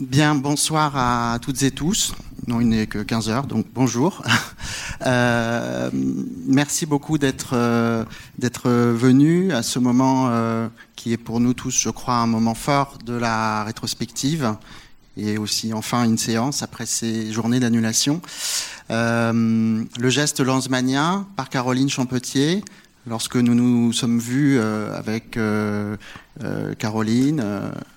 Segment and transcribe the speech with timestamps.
[0.00, 2.12] Bien, bonsoir à toutes et tous.
[2.46, 4.22] Non, il n'est que 15 heures, donc bonjour.
[5.04, 8.04] Euh, merci beaucoup d'être euh,
[8.38, 12.54] d'être venu à ce moment euh, qui est pour nous tous, je crois, un moment
[12.54, 14.54] fort de la rétrospective
[15.18, 18.22] et aussi enfin une séance après ces journées d'annulation.
[18.88, 22.64] Le geste lanzmanien par Caroline Champetier,
[23.06, 25.96] lorsque nous nous sommes vus euh, avec euh,
[26.42, 27.42] euh, Caroline,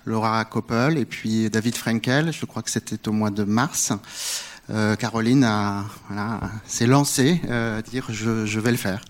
[0.06, 3.94] Laura Koppel et puis David Frankel, je crois que c'était au mois de mars.
[5.00, 9.02] Caroline a, voilà, s'est lancée à dire je, je vais le faire.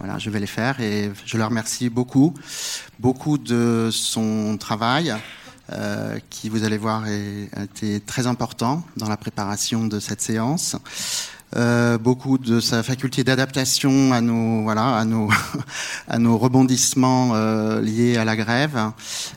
[0.00, 2.34] Voilà, je vais le faire et je la remercie beaucoup,
[2.98, 5.14] beaucoup de son travail.
[5.72, 10.20] Euh, qui, vous allez voir, est, a été très important dans la préparation de cette
[10.20, 10.76] séance.
[11.56, 15.28] Euh, beaucoup de sa faculté d'adaptation à nos voilà à nos
[16.08, 18.90] à nos rebondissements euh, liés à la grève,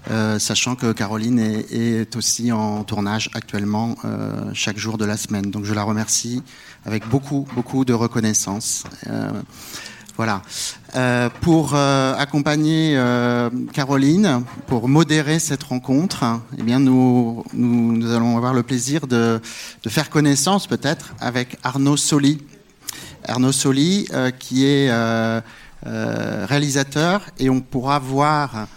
[0.10, 3.96] euh, sachant que Caroline est, est, aussi en tournage actuellement
[4.54, 5.52] chaque jour de la semaine.
[5.52, 6.42] Donc je la remercie
[6.86, 8.84] avec beaucoup beaucoup de reconnaissance.
[10.16, 10.42] Voilà.
[10.98, 16.26] Euh, pour euh, accompagner euh, Caroline, pour modérer cette rencontre,
[16.58, 19.40] eh bien nous, allons avoir le plaisir de,
[19.88, 22.42] faire connaissance peut-être avec Arnaud Soli.
[23.28, 24.08] Arnaud Soli,
[24.40, 24.92] qui est
[25.84, 28.68] réalisateur, et on pourra voir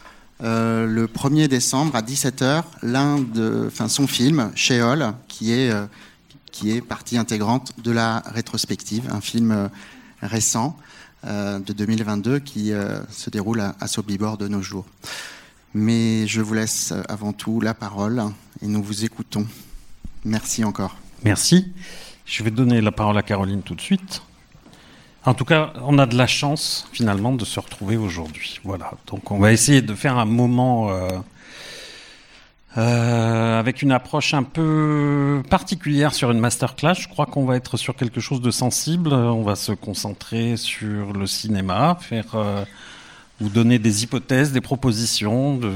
[0.41, 5.73] le 1er décembre à 17h l'un de, enfin son film Sheol, qui est
[6.53, 9.71] qui est partie intégrante de la rétrospective, un film
[10.21, 10.77] récent
[11.25, 14.87] de 2022 qui euh, se déroule à, Sobibor de nos jours.
[15.75, 18.23] Mais je vous laisse euh, avant tout la parole
[18.63, 19.47] et nous vous écoutons.
[20.25, 20.97] Merci encore.
[21.25, 21.73] Merci.
[22.25, 24.23] Je vais donner la parole à Caroline tout de suite.
[25.25, 28.59] En tout cas, on a de la chance finalement de se retrouver aujourd'hui.
[28.65, 28.93] Voilà.
[29.07, 31.11] Donc, on va essayer de faire un moment euh,
[32.79, 36.95] euh, avec une approche un peu particulière sur une masterclass.
[36.95, 39.13] Je crois qu'on va être sur quelque chose de sensible.
[39.13, 42.65] On va se concentrer sur le cinéma, faire euh,
[43.41, 45.73] vous donner des hypothèses, des propositions de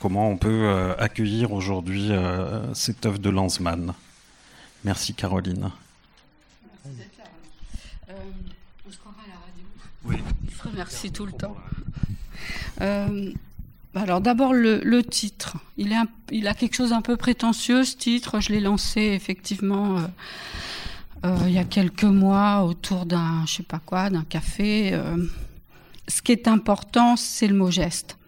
[0.00, 3.92] comment on peut euh, accueillir aujourd'hui euh, cette œuvre de Lanzmann.
[4.84, 5.70] Merci Caroline.
[6.84, 7.24] Merci d'être là.
[8.10, 8.14] Euh,
[8.88, 9.64] on se croira à la radio.
[10.04, 10.16] Oui.
[10.50, 11.56] Je te remercie tout le temps.
[13.96, 15.56] Euh, alors d'abord le, titre.
[15.76, 18.40] Il, a quelque chose d'un peu prétentieux ce titre.
[18.40, 20.00] Je l'ai lancé effectivement euh,
[21.24, 24.90] euh, il y a quelques mois autour d'un, je sais pas quoi, d'un café.
[24.92, 25.16] Euh,
[26.08, 28.18] ce qui est important, c'est le mot geste.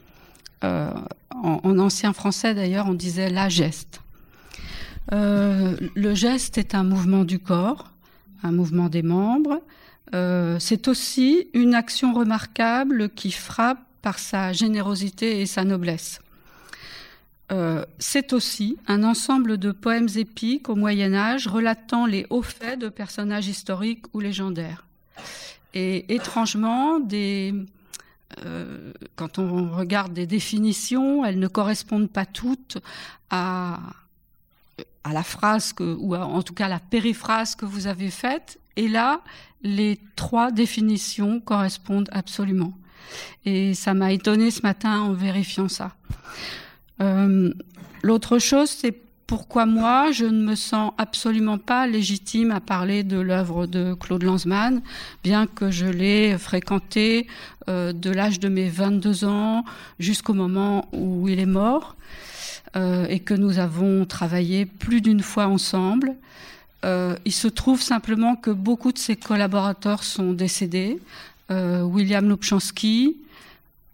[0.63, 4.01] En, ancien français d'ailleurs, on disait la geste.
[5.13, 7.93] le geste est un mouvement du corps,
[8.43, 9.61] un mouvement des membres.
[10.59, 16.21] c'est aussi une action remarquable qui frappe par sa générosité et sa noblesse.
[17.53, 22.81] Euh, c'est aussi un ensemble de poèmes épiques au Moyen Âge relatant les hauts faits
[22.81, 24.85] de personnages historiques ou légendaires.
[25.75, 26.99] Et étrangement,
[28.45, 32.79] euh, quand on regarde des définitions, elles ne correspondent pas toutes
[33.31, 33.79] à,
[35.05, 38.59] la phrase ou en tout cas à la périphrase que vous avez faite.
[38.75, 39.21] Et là,
[39.63, 42.73] les trois définitions correspondent absolument.
[43.45, 45.93] Et ça m'a étonné ce matin en vérifiant ça.
[47.01, 47.53] Euh,
[48.03, 48.95] L'autre chose, c'est
[49.27, 54.23] pourquoi moi, je ne me sens absolument pas légitime à parler de l'œuvre de Claude
[54.23, 54.81] Lanzmann,
[55.25, 57.27] bien que je l'ai fréquenté
[57.69, 59.65] euh, de l'âge de mes 22 ans
[59.99, 61.97] jusqu'au moment où il est mort,
[62.77, 66.15] euh, et que nous avons travaillé plus d'une fois ensemble.
[67.25, 71.01] Il se trouve simplement que beaucoup de ses collaborateurs sont décédés,
[71.51, 73.17] William Lubchansky,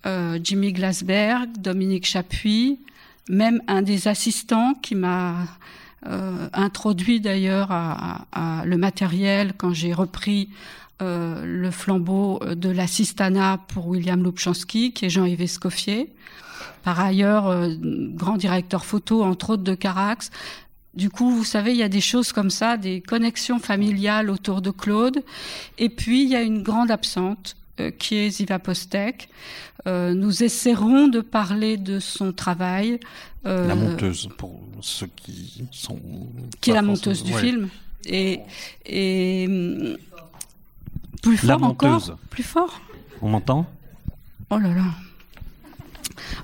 [0.07, 2.81] euh, Jimmy Glasberg, Dominique Chapuis,
[3.29, 5.47] même un des assistants qui m'a
[6.07, 8.27] euh, introduit d'ailleurs à,
[8.65, 10.49] le matériel quand j'ai repris
[11.01, 16.13] euh, le flambeau de l'assistana pour William Lubchansky, qui est Jean-Yves Escoffier.
[16.83, 20.31] Par ailleurs, euh, grand directeur photo, entre autres de Carax.
[20.95, 24.61] Du coup, vous savez, il y a des choses comme ça, des connexions familiales autour
[24.61, 25.25] de Claude.
[25.79, 29.31] Et puis, il y a une grande absente euh, qui est Ziva Postek.
[29.87, 33.01] Euh, nous essaierons de parler de son travail.
[33.47, 35.99] Euh, la monteuse, pour ceux qui sont...
[36.61, 37.41] Qui est la monteuse du ouais.
[37.41, 37.69] film.
[38.05, 38.41] Et,
[38.85, 39.49] et
[41.23, 42.11] plus fort la monteuse.
[42.11, 42.81] encore Plus fort
[43.23, 43.67] On m'entend?
[44.51, 44.85] Oh là là.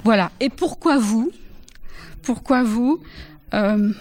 [0.04, 0.30] Voilà.
[0.40, 1.30] Et pourquoi vous?
[2.22, 3.02] Pourquoi vous?
[3.54, 3.92] Euh,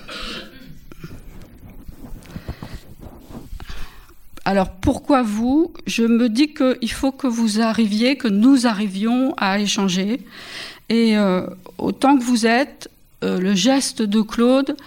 [4.46, 5.74] alors pourquoi vous?
[5.86, 10.22] Je me dis qu'il faut que vous arriviez, que nous arrivions à échanger.
[10.90, 11.46] Et euh,
[11.78, 12.90] autant que vous êtes,
[13.24, 14.78] euh, le geste de Claude,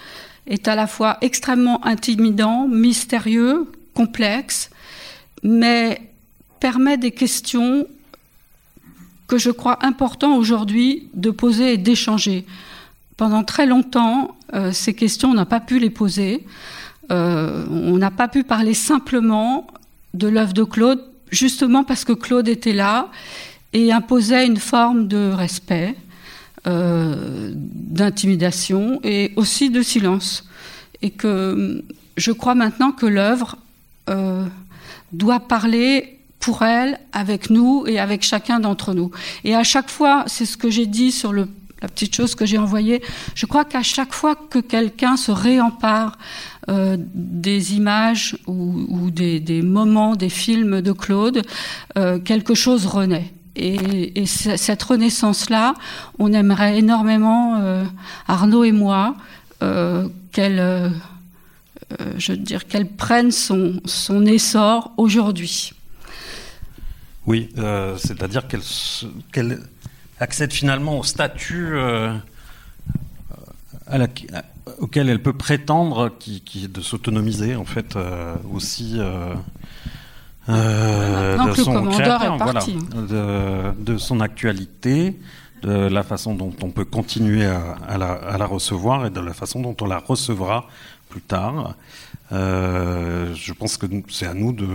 [0.47, 4.71] est à la fois extrêmement intimidant, mystérieux, complexe,
[5.43, 6.01] mais
[6.59, 7.85] permet des questions
[9.27, 12.45] que je crois important aujourd'hui de poser et d'échanger.
[13.17, 16.45] Pendant très longtemps, euh, ces questions, on n'a pas pu les poser.
[17.11, 19.67] Euh, on n'a pas pu parler simplement
[20.13, 23.09] de l'œuvre de Claude, justement parce que Claude était là
[23.73, 25.95] et imposait une forme de respect,
[26.67, 30.47] euh, d'intimidation et aussi de silence.
[31.01, 31.83] Et que
[32.17, 33.57] je crois maintenant que l'œuvre
[35.13, 39.11] doit parler pour elle, avec nous et avec chacun d'entre nous.
[39.45, 41.47] Et à chaque fois, c'est ce que j'ai dit sur le,
[41.81, 43.01] la petite chose que j'ai envoyée,
[43.33, 46.17] je crois qu'à chaque fois que quelqu'un se réempare
[46.69, 51.41] euh, des images ou, des, moments, des films de Claude,
[51.97, 53.33] euh, quelque chose renaît.
[53.55, 55.73] Et, et cette renaissance-là,
[56.19, 57.83] on aimerait énormément, euh,
[58.27, 59.15] Arnaud et moi,
[60.31, 60.91] qu'elle,
[62.17, 62.37] je veux
[62.67, 65.73] qu'elle prenne son, essor aujourd'hui.
[67.27, 67.49] Oui,
[67.97, 69.59] c'est-à-dire qu'elle
[70.21, 72.13] accède finalement au statut euh,
[73.87, 74.07] à la,
[74.79, 78.99] auquel elle peut prétendre, qui, qui est de s'autonomiser en fait euh, aussi.
[80.47, 85.19] de son créateur, voilà, de, de, son actualité,
[85.63, 89.19] de la façon dont on peut continuer à, à, la, à, la, recevoir et de
[89.19, 90.67] la façon dont on la recevra
[91.09, 91.75] plus tard.
[92.31, 94.67] Euh, je pense que c'est à nous de,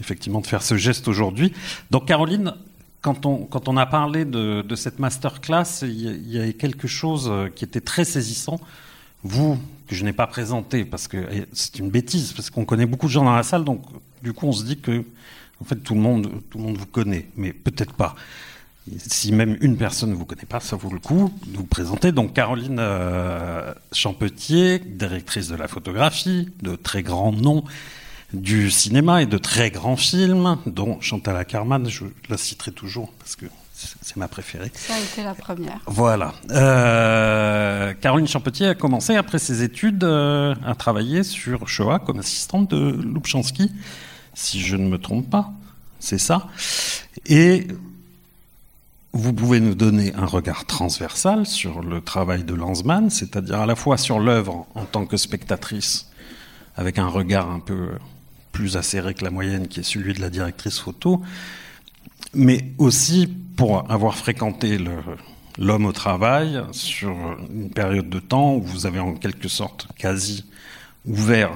[0.00, 1.52] effectivement, de faire ce geste aujourd'hui.
[1.90, 2.54] Donc, Caroline,
[3.04, 7.64] quand on, a parlé de, de cette masterclass, il y, y avait quelque chose qui
[7.64, 8.58] était très saisissant.
[9.22, 11.18] Vous, que je n'ai pas présenté, parce que
[11.52, 13.82] c'est une bêtise, parce qu'on connaît beaucoup de gens dans la salle, donc
[14.22, 15.04] du coup, on se dit que,
[15.60, 18.14] en fait, tout le monde, tout le monde vous connaît, mais peut-être pas.
[18.98, 22.12] Si même une personne ne vous connaît pas, ça vaut le coup de vous présenter.
[22.12, 27.64] Donc Caroline euh, Champetier, directrice de la photographie, de très grands noms
[28.32, 33.36] du cinéma et de très grands films, dont Chantal Ackerman, je la citerai toujours parce
[33.36, 34.70] que c'est ma préférée.
[34.74, 35.80] Ça a été la première.
[35.86, 36.34] Voilà.
[36.50, 42.70] Euh, Caroline Champetier a commencé après ses études euh, à travailler sur Shoah comme assistante
[42.70, 43.72] de Lubchansky,
[44.34, 45.52] si je ne me trompe pas.
[45.98, 46.48] C'est ça.
[47.26, 47.66] Et
[49.12, 53.76] vous pouvez nous donner un regard transversal sur le travail de Lanzmann, c'est-à-dire à la
[53.76, 56.10] fois sur l'œuvre en tant que spectatrice,
[56.76, 57.90] avec un regard un peu
[58.54, 61.20] plus acéré que la moyenne, qui est celui de la directrice photo,
[62.32, 64.78] mais aussi pour avoir fréquenté
[65.58, 67.10] l'homme au travail sur
[67.52, 70.44] une période de temps où vous avez en quelque sorte quasi
[71.04, 71.50] ouvert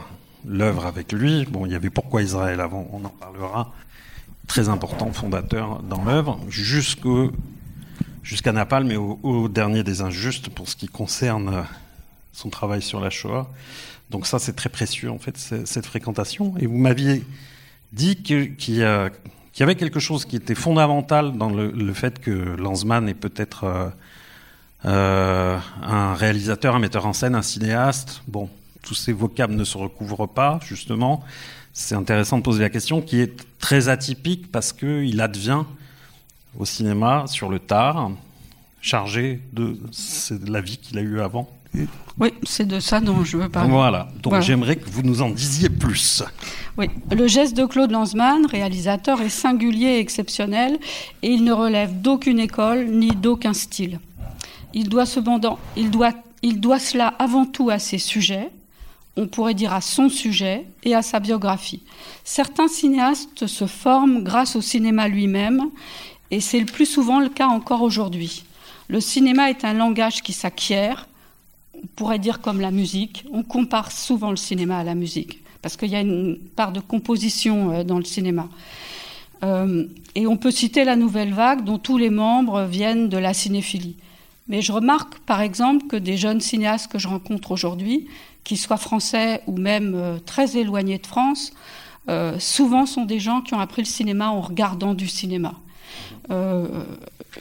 [0.44, 1.46] l'œuvre avec lui.
[1.46, 3.72] Bon, il y avait Pourquoi Israël avant, on en parlera
[4.48, 7.30] très important, fondateur dans l'œuvre, jusqu'à
[8.52, 11.64] Napalm et au, au, dernier des injustes pour ce qui concerne
[12.32, 13.48] son travail sur la Shoah.
[14.10, 16.54] Donc ça, c'est très précieux, en fait, cette fréquentation.
[16.58, 17.24] Et vous m'aviez
[17.92, 23.08] dit qu'il qu y, avait quelque chose qui était fondamental dans le, fait que Lanzmann
[23.08, 23.88] est peut-être euh,
[24.86, 28.22] euh, un réalisateur, un metteur en scène, un cinéaste.
[28.28, 28.48] Bon,
[28.82, 31.22] tous ces vocables ne se recouvrent pas, justement.
[31.74, 35.64] C'est intéressant de poser la question, qui est très atypique parce qu'il advient
[36.58, 38.10] au cinéma sur le tard,
[38.80, 39.78] chargé de
[40.50, 41.48] la vie qu'il a eue avant.
[42.20, 43.70] Oui, c'est de ça dont je veux parler.
[43.70, 44.40] Voilà, donc voilà.
[44.40, 46.24] j'aimerais que vous nous en disiez plus.
[46.76, 50.78] Oui, le geste de Claude Lanzmann, réalisateur, est singulier et exceptionnel
[51.22, 54.00] et il ne relève d'aucune école ni d'aucun style.
[54.74, 58.50] Il doit cependant, il doit, il doit cela avant tout à ses sujets,
[59.16, 61.82] on pourrait dire à son sujet et à sa biographie.
[62.24, 65.70] Certains cinéastes se forment grâce au cinéma lui-même
[66.30, 68.44] et c'est le plus souvent le cas encore aujourd'hui.
[68.88, 71.07] Le cinéma est un langage qui s'acquiert,
[71.82, 73.24] on pourrait dire comme la musique.
[73.32, 76.80] On compare souvent le cinéma à la musique, parce qu'il y a une part de
[76.80, 78.48] composition dans le cinéma.
[79.44, 83.34] Euh, et on peut citer la nouvelle vague dont tous les membres viennent de la
[83.34, 83.96] cinéphilie.
[84.48, 88.08] Mais je remarque par exemple que des jeunes cinéastes que je rencontre aujourd'hui,
[88.44, 91.52] qu'ils soient français ou même euh, très éloignés de France,
[92.08, 95.54] euh, souvent sont des gens qui ont appris le cinéma en regardant du cinéma.
[96.30, 96.66] Euh,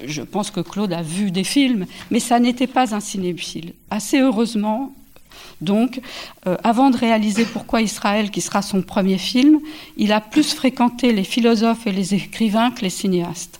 [0.05, 3.73] je pense que Claude a vu des films, mais ça n'était pas un cinéphile.
[3.89, 4.93] Assez heureusement,
[5.61, 6.01] donc,
[6.45, 9.59] euh, avant de réaliser Pourquoi Israël, qui sera son premier film,
[9.97, 13.59] il a plus fréquenté les philosophes et les écrivains que les cinéastes.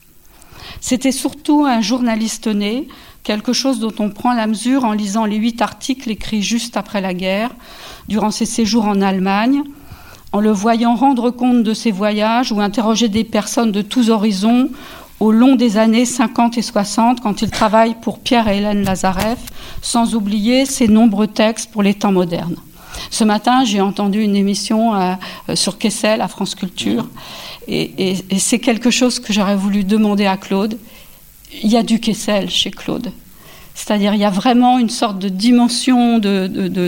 [0.80, 2.88] C'était surtout un journaliste né,
[3.24, 7.02] quelque chose dont on prend la mesure en lisant les huit articles écrits juste après
[7.02, 7.52] la guerre,
[8.08, 9.64] durant ses séjours en Allemagne,
[10.34, 14.70] en le voyant rendre compte de ses voyages ou interroger des personnes de tous horizons
[15.20, 19.40] au long des années 50 et 60 quand il travaille pour Pierre et Hélène Lazareff,
[19.82, 22.58] sans oublier ses nombreux textes pour les temps modernes.
[23.10, 25.16] Ce matin, j'ai entendu une émission euh,
[25.56, 27.08] sur Kessel à France Culture,
[27.68, 30.80] et, c'est quelque chose que j'aurais voulu demander à Claude.
[31.64, 33.12] Il y a du Kessel chez Claude.
[33.76, 36.88] C'est-à-dire, il y a vraiment une sorte de dimension de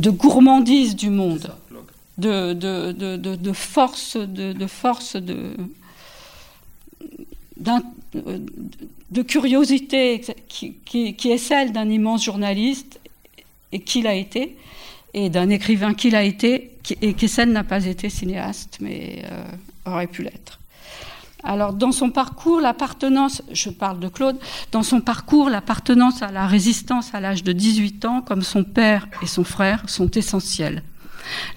[0.00, 1.54] gourmandise du monde
[2.20, 5.56] de, force, de,
[9.22, 13.00] curiosité qui, qui, est celle d'un immense journaliste
[13.72, 14.56] et qu'il a été,
[15.14, 19.44] et d'un écrivain qu'il a été, et Kessel n'a pas été cinéaste, mais euh,
[19.86, 20.60] aurait pu l'être.
[21.42, 24.38] Alors, dans son parcours, l'appartenance, je parle de Claude,
[24.72, 29.08] dans son parcours, l'appartenance à la résistance à l'âge de 18 ans, comme son père
[29.22, 30.82] et son frère, sont essentielles.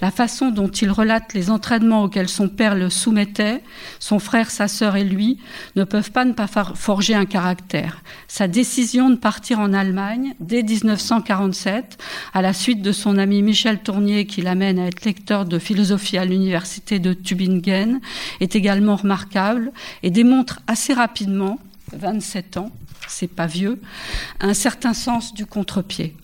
[0.01, 3.62] La façon dont il relate les entraînements auxquels son père le soumettait,
[4.00, 5.39] son frère, sa sœur et lui,
[5.75, 8.01] ne peuvent pas ne pas forger un caractère.
[8.27, 11.98] Sa décision de partir en Allemagne dès 1947,
[12.34, 16.18] à la suite de son ami Michel Tournier qui l'amène à être lecteur de philosophie
[16.18, 18.00] à l'université de Tübingen,
[18.39, 21.60] est également remarquable et démontre assez rapidement,
[21.94, 22.72] 27 ans,
[23.08, 23.80] c'est pas vieux,
[24.39, 26.15] un certain sens du contre-pied.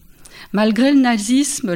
[0.52, 1.74] Malgré le nazisme,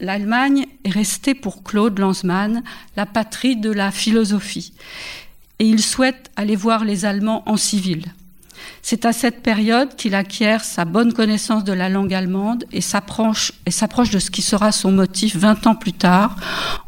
[0.00, 2.62] l'Allemagne est restée pour Claude Lanzmann
[2.96, 4.72] la patrie de la philosophie.
[5.58, 8.04] Et il souhaite aller voir les Allemands en civil.
[8.82, 13.52] C'est à cette période qu'il acquiert sa bonne connaissance de la langue allemande et s'approche,
[13.64, 16.36] de ce qui sera son motif 20 ans plus tard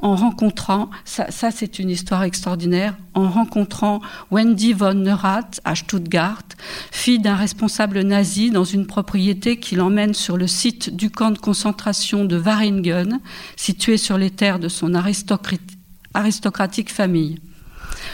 [0.01, 4.01] en rencontrant, ça, c'est une histoire extraordinaire, en rencontrant
[4.31, 6.43] Wendy von Neurath à Stuttgart,
[6.91, 11.39] fille d'un responsable nazi dans une propriété qui l'emmène sur le site du camp de
[11.39, 13.21] concentration de Waringen,
[13.57, 17.39] situé sur les terres de son aristocratique famille.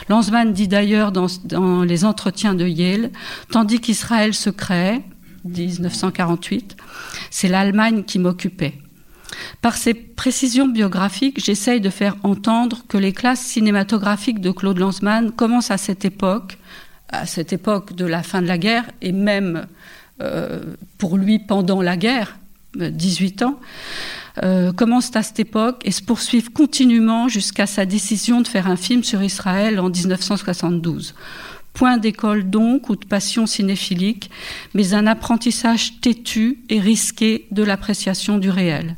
[0.09, 1.27] Lanzmann dit d'ailleurs dans,
[1.83, 3.11] les entretiens de Yale,
[3.51, 5.01] tandis qu'Israël se crée,
[5.45, 6.77] 1948,
[7.29, 8.75] c'est l'Allemagne qui m'occupait.
[9.61, 15.31] Par ces précisions biographiques, j'essaye de faire entendre que les classes cinématographiques de Claude Lanzmann
[15.31, 16.57] commencent à cette époque,
[17.09, 19.67] à cette époque de la fin de la guerre, et même
[20.21, 20.61] euh,
[20.97, 22.37] pour lui pendant la guerre,
[22.75, 23.59] 18 ans,
[24.43, 28.75] euh, commencent à cette époque et se poursuivent continuellement jusqu'à sa décision de faire un
[28.75, 31.15] film sur Israël en 1972.
[31.73, 34.29] Point d'école donc ou de passion cinéphilique,
[34.73, 38.97] mais un apprentissage têtu et risqué de l'appréciation du réel.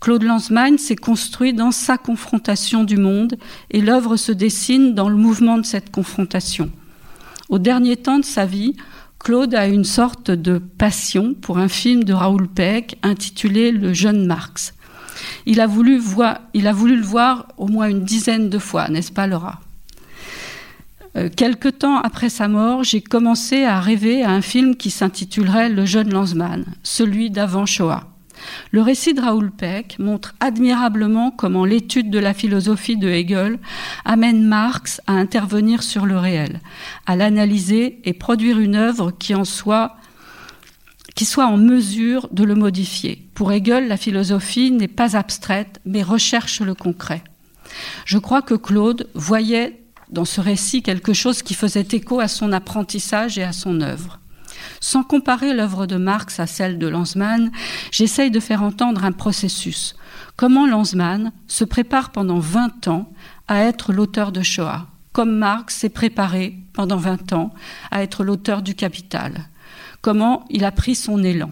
[0.00, 3.36] Claude Lanzmann s'est construit dans sa confrontation du monde
[3.70, 6.70] et l'œuvre se dessine dans le mouvement de cette confrontation.
[7.48, 8.74] Au dernier temps de sa vie,
[9.24, 14.26] Claude a une sorte de passion pour un film de Raoul Peck intitulé Le jeune
[14.26, 14.74] Marx.
[15.46, 19.60] Il a voulu, le voir au moins une dizaine de fois, n'est-ce pas Laura?
[21.16, 25.70] Euh, Quelque temps après sa mort, j'ai commencé à rêver à un film qui s'intitulerait
[25.70, 28.13] Le jeune Lanzmann, celui d'avant Shoah.
[28.70, 33.58] Le récit de Raoul Peck montre admirablement comment l'étude de la philosophie de Hegel
[34.04, 36.60] amène Marx à intervenir sur le réel,
[37.06, 39.96] à l'analyser et produire une œuvre qui en soit
[41.14, 43.28] qui soit en mesure de le modifier.
[43.34, 47.22] Pour Hegel, la philosophie n'est pas abstraite, mais recherche le concret.
[48.04, 52.52] Je crois que Claude voyait dans ce récit quelque chose qui faisait écho à son
[52.52, 54.18] apprentissage et à son œuvre.
[54.84, 57.50] Sans comparer l'œuvre de Marx à celle de Lanzmann,
[57.90, 59.96] j'essaye de faire entendre un processus.
[60.36, 63.10] Comment Lanzmann se prépare pendant 20 ans
[63.48, 67.54] à être l'auteur de Shoah, comme Marx s'est préparé pendant 20 ans
[67.90, 69.48] à être l'auteur du Capital.
[70.02, 71.50] Comment il a pris son élan?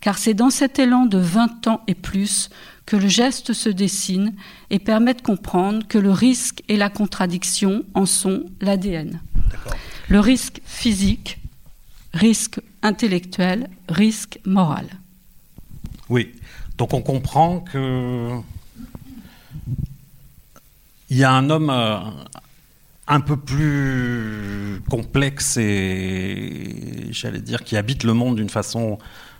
[0.00, 2.48] Car c'est dans cet élan de 20 ans et plus
[2.86, 4.32] que le geste se dessine
[4.70, 9.20] et permet de comprendre que le risque et la contradiction en sont l'ADN.
[10.08, 11.38] Le risque physique,
[12.12, 14.86] risque intellectuel, risque moral.
[16.08, 16.32] Oui,
[16.78, 18.40] donc on comprend que
[21.10, 21.98] il y a un homme euh,
[23.06, 28.98] un peu plus complexe et j'allais dire qui habite le monde d'une façon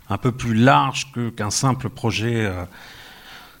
[0.09, 2.45] un peu plus large qu'un simple projet.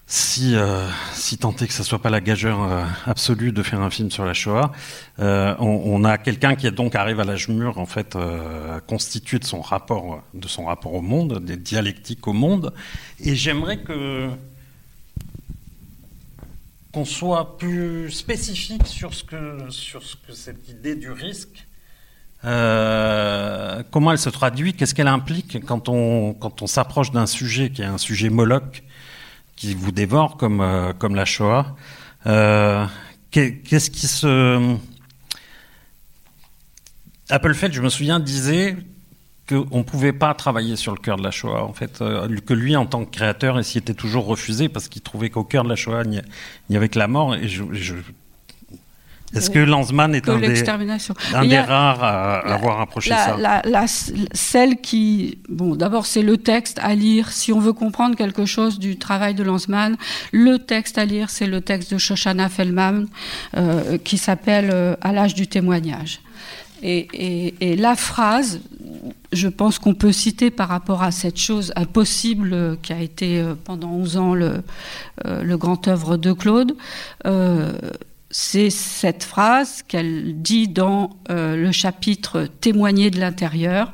[0.03, 3.63] Euh, si, euh, si tant est que ce soit pas la gageure euh, absolue de
[3.63, 4.71] faire un film sur la Shoah,
[5.19, 8.17] euh, on, a quelqu'un qui donc arrive à l'âge mûr en fait
[8.87, 12.73] constitué de son rapport de son rapport au monde, des dialectiques au monde,
[13.19, 14.29] et j'aimerais que
[16.91, 21.65] qu'on soit plus spécifique sur ce que sur ce que cette idée du risque.
[22.41, 27.81] comment elle se traduit Qu'est-ce qu'elle implique quand on, quand on s'approche d'un sujet qui
[27.81, 28.83] est un sujet moloch
[29.55, 31.75] qui vous dévore comme, euh, comme la Shoah.
[32.25, 32.85] Euh,
[33.31, 34.77] qu'est-ce qui se
[37.29, 38.75] Appelfeld, je me souviens, disait
[39.47, 42.53] qu'on ne pouvait pas travailler sur le cœur de la Shoah, en fait, euh, que
[42.53, 45.69] lui, en tant que créateur, s'y était toujours refusé parce qu'il trouvait qu'au cœur de
[45.69, 46.23] la Shoah, il
[46.69, 47.35] n'y avait que la mort.
[47.35, 47.63] Et je,
[49.35, 50.63] est-ce que Lanzmann est un des,
[51.33, 53.85] un des rares à avoir approché ça la,
[54.33, 57.31] Celle qui, bon, d'abord c'est le texte à lire.
[57.31, 59.97] Si on veut comprendre quelque chose du travail de Lanzmann,
[60.31, 63.07] le texte à lire, c'est le texte de Shoshana Feldman
[63.57, 66.19] euh, qui s'appelle euh, À l'âge du témoignage.
[66.85, 68.59] Et, la phrase,
[69.31, 73.55] je pense qu'on peut citer par rapport à cette chose impossible qui a été euh,
[73.55, 74.61] pendant 11 ans le,
[75.25, 76.75] euh, le grand œuvre de Claude,
[77.25, 77.71] euh,
[78.35, 83.93] c'est cette phrase qu'elle dit dans le chapitre Témoigner de l'intérieur.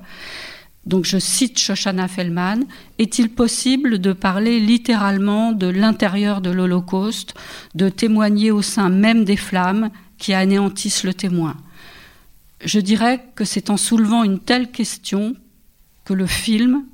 [0.86, 2.62] Donc je cite Shoshana Fellman,
[3.00, 7.34] est-il possible de parler littéralement de l'intérieur de l'Holocauste,
[7.76, 11.58] de témoigner au sein même des flammes qui anéantissent le témoin?
[12.64, 15.36] Je dirais que c'est en soulevant une telle question
[16.06, 16.86] que le film,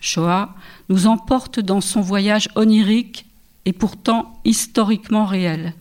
[0.00, 0.56] Shoah,
[0.88, 3.26] nous emporte dans son voyage onirique
[3.64, 5.74] et pourtant historiquement réel,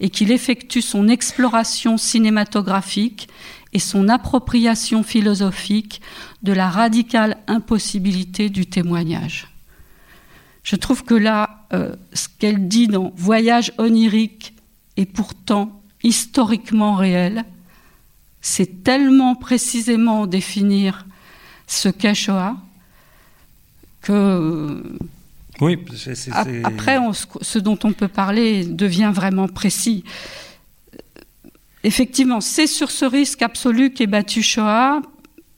[0.00, 3.28] et qu'il effectue son exploration cinématographique
[3.72, 6.00] et son appropriation philosophique
[6.42, 9.48] de la radicale impossibilité du témoignage.
[10.62, 14.54] Je trouve que là, euh, ce qu'elle dit dans Voyage onirique
[14.96, 17.44] et pourtant historiquement réel,
[18.40, 21.06] c'est tellement précisément définir
[21.66, 22.30] ce qu'est
[24.02, 24.82] que
[25.60, 25.78] oui,
[26.64, 26.98] après
[27.40, 30.04] ce dont on peut parler devient vraiment précis.
[31.84, 35.02] Effectivement, c'est sur ce risque absolu qu'est battu Shoah,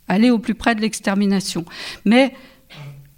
[0.09, 1.65] aller au plus près de l'extermination.
[2.05, 2.35] Mais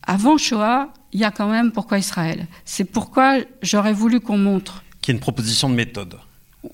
[0.03, 2.47] avant Shoah, il y a quand même pourquoi Israël.
[2.65, 4.85] C'est pourquoi j'aurais voulu qu'on montre.
[5.03, 6.19] Qui est une proposition de méthode.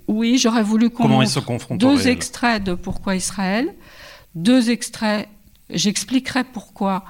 [0.09, 3.75] Oui, j'aurais voulu qu'on montre deux extraits de Pourquoi Israël,
[4.35, 5.29] deux extraits,
[5.71, 7.05] j'expliquerai pourquoi,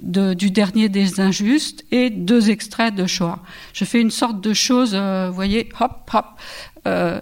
[0.00, 3.40] du dernier des injustes, et deux extraits de Shoah.
[3.72, 6.26] Je fais une sorte de chose, euh, vous voyez, hop, hop,
[6.86, 7.20] euh,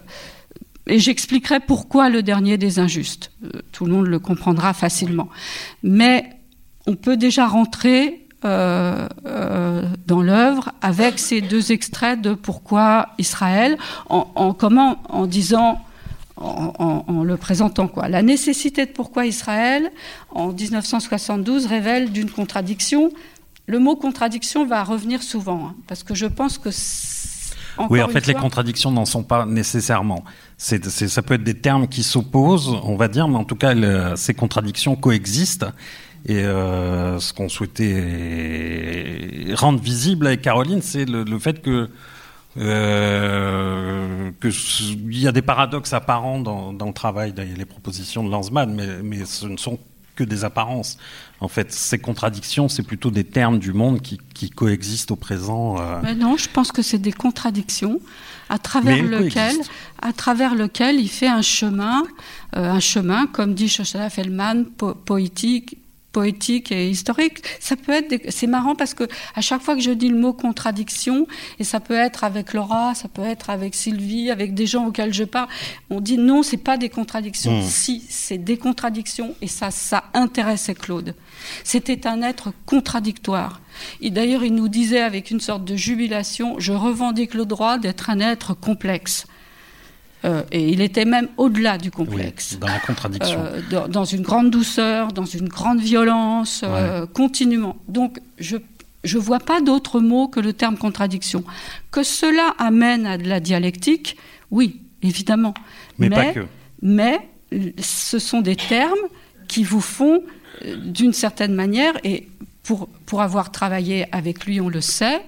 [0.87, 3.33] et j'expliquerai pourquoi le dernier des injustes.
[3.43, 5.29] Euh, tout le monde le comprendra facilement.
[5.83, 6.31] Mais
[6.87, 13.77] on peut déjà rentrer dans l'œuvre avec ces deux extraits de Pourquoi Israël,
[14.09, 15.81] en, comment, en disant,
[16.37, 18.09] en, le présentant quoi.
[18.09, 19.91] La nécessité de Pourquoi Israël
[20.31, 23.11] en 1972 révèle d'une contradiction.
[23.67, 26.71] Le mot contradiction va revenir souvent, hein, parce que je pense que
[27.91, 30.25] oui, en fait, les contradictions n'en sont pas nécessairement.
[30.57, 33.75] C'est, ça peut être des termes qui s'opposent, on va dire, mais en tout cas,
[34.17, 35.67] ces contradictions coexistent.
[36.29, 38.03] Et euh, ce qu'on souhaitait
[39.55, 41.89] rendre visible avec Caroline, c'est le, fait que
[42.59, 48.31] euh, qu'il y a des paradoxes apparents dans, dans le travail, dans les propositions de
[48.31, 49.79] Lanzmann, mais, mais, ce ne sont
[50.15, 50.97] que des apparences.
[51.41, 55.79] En fait, ces contradictions, c'est plutôt des termes du monde qui, qui coexistent au présent.
[55.79, 56.01] Euh.
[56.03, 58.01] Mais non, je pense que c'est des contradictions
[58.49, 59.55] à travers lequel,
[60.01, 62.05] à travers lequel il fait un chemin,
[62.57, 64.65] euh, un chemin, comme dit Shoshana Feldman,
[65.05, 65.79] poétique,
[66.17, 67.43] poétique et historique.
[67.61, 70.33] Ça peut être, c'est marrant parce que à chaque fois que je dis le mot
[70.33, 71.27] contradiction,
[71.59, 75.13] et ça peut être avec Laura, ça peut être avec Sylvie, avec des gens auxquels
[75.13, 75.49] je parle,
[75.91, 77.61] on dit non, c'est pas des contradictions.
[77.61, 77.63] Hmm.
[77.63, 81.15] Si, c'est des contradictions, et ça, ça intéressait Claude.
[81.65, 83.61] C'était un être contradictoire.
[84.01, 88.09] Et d'ailleurs, il nous disait avec une sorte de jubilation, je revendique le droit d'être
[88.09, 89.27] un être complexe.
[90.25, 92.59] Euh, et il était même au-delà du complexe.
[92.59, 93.39] dans la contradiction.
[93.39, 97.77] Euh, dans, une grande douceur, dans une grande violence, euh, continuellement.
[97.89, 98.57] Donc, je
[99.05, 101.45] ne vois pas d'autre mot que le terme contradiction.
[101.91, 104.17] Que cela amène à de la dialectique,
[104.51, 105.55] oui, évidemment.
[105.99, 106.47] Mais, pas que.
[106.83, 107.21] Mais
[107.79, 108.95] ce sont des termes
[109.49, 110.23] qui vous font,
[110.85, 112.29] d'une certaine manière, et
[112.65, 115.21] pour, pour avoir travaillé avec lui, on le sait,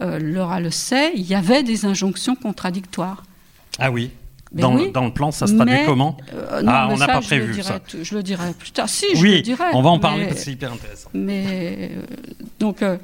[0.00, 3.22] Laura le sait, il y avait des injonctions contradictoires.
[3.78, 4.10] Ah oui
[4.52, 7.80] dans, dans, le plan, ça se traduit comment euh, Ah, on n'a pas prévu ça.
[8.02, 8.88] Je le dirai plus tard.
[8.88, 9.64] Si, je oui, le dirai.
[9.74, 11.10] on va en parler parce que c'est hyper intéressant.
[11.14, 12.02] Mais euh,
[12.58, 12.96] donc, euh,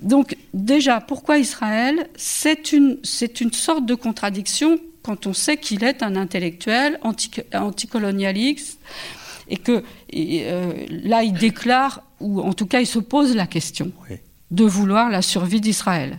[0.00, 2.08] donc déjà, pourquoi Israël?
[2.16, 7.30] C'est une, c'est une sorte de contradiction quand on sait qu'il est un intellectuel anti,
[7.52, 8.78] anticolonialiste
[9.48, 13.92] et que là, il déclare ou en tout cas, il se pose la question
[14.50, 16.18] de vouloir la survie d'Israël.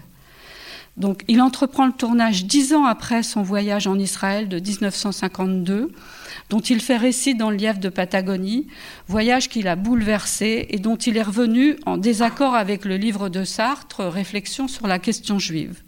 [0.98, 5.92] Donc, il entreprend le tournage dix ans après son voyage en Israël de 1952,
[6.50, 8.68] dont il fait récit dans le lièvre de Patagonie,
[9.08, 13.44] voyage qu'il a bouleversé et dont il est revenu en désaccord avec le livre de
[13.44, 15.82] Sartre, Réflexions sur la question juive.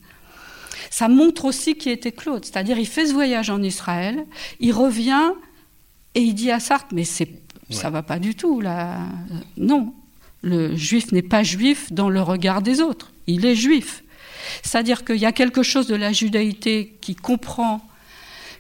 [0.90, 2.44] Ça montre aussi qui était Claude.
[2.44, 4.26] C'est-à-dire, il fait ce voyage en Israël,
[4.60, 5.32] il revient
[6.16, 7.30] et il dit à Sartre, mais c'est,
[7.70, 8.98] ça va pas du tout là.
[9.56, 9.94] Non,
[10.42, 13.14] le juif n'est pas juif dans le regard des autres.
[13.28, 14.04] Il est juif.
[14.64, 17.82] C'est-à-dire qu'il y a quelque chose de la judaïté qui comprend,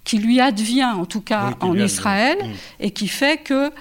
[0.04, 2.52] qui lui advient en tout cas en Israël, mm.
[2.80, 3.71] et qui fait que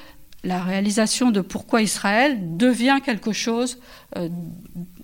[0.44, 3.78] la réalisation de pourquoi Israël devient quelque chose
[4.16, 4.28] euh,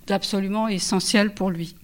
[0.07, 1.75] d'absolument essentiel pour lui.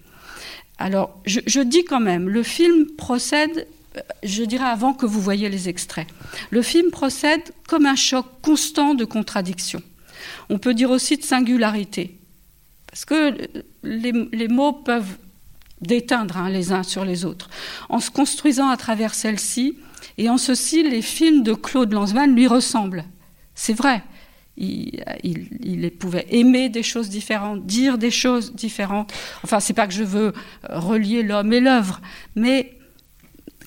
[0.78, 5.50] Alors, je, dis quand même, le film procède, euh, je dirais avant que vous voyez
[5.50, 6.06] les extraits,
[6.48, 9.82] le film procède comme un choc constant de contradiction.
[10.48, 12.18] On peut dire aussi de singularité,
[12.90, 13.36] parce que
[13.82, 15.16] les, mots peuvent
[15.80, 17.48] déteindre hein, les uns sur les autres.
[17.88, 19.78] En se construisant à travers celle-ci,
[20.18, 23.04] et en ceci, les films de Claude Lanzmann lui ressemblent.
[23.54, 24.02] C'est vrai.
[24.56, 29.12] Il, pouvait aimer des choses différentes, dire des choses différentes.
[29.44, 30.32] Enfin, c'est pas que je veux
[30.68, 32.00] relier l'homme et l'œuvre,
[32.34, 32.76] mais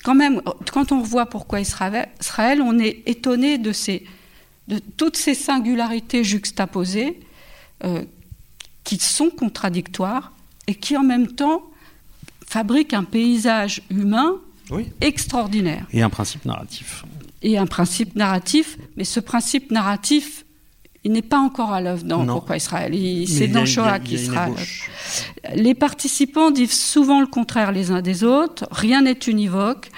[0.04, 3.72] quand même, quand on voit pourquoi Israël, Israël on est étonné de
[4.98, 7.20] toutes ces singularités juxtaposées
[7.84, 8.04] euh,
[8.84, 10.34] qui sont contradictoires
[10.68, 11.64] et qui en même temps
[12.46, 14.36] fabriquent un paysage humain
[15.02, 15.86] extraordinaire.
[15.92, 17.06] Et un principe narratif.
[17.42, 20.46] Et un principe narratif, mais ce principe narratif,
[21.04, 22.94] il n'est pas encore à l'œuvre dans Pourquoi Israël?
[23.28, 24.48] C'est dans Shoah qui sera.
[25.54, 28.66] Les participants disent souvent le contraire les uns des autres.
[28.72, 29.90] Rien n'est univoque.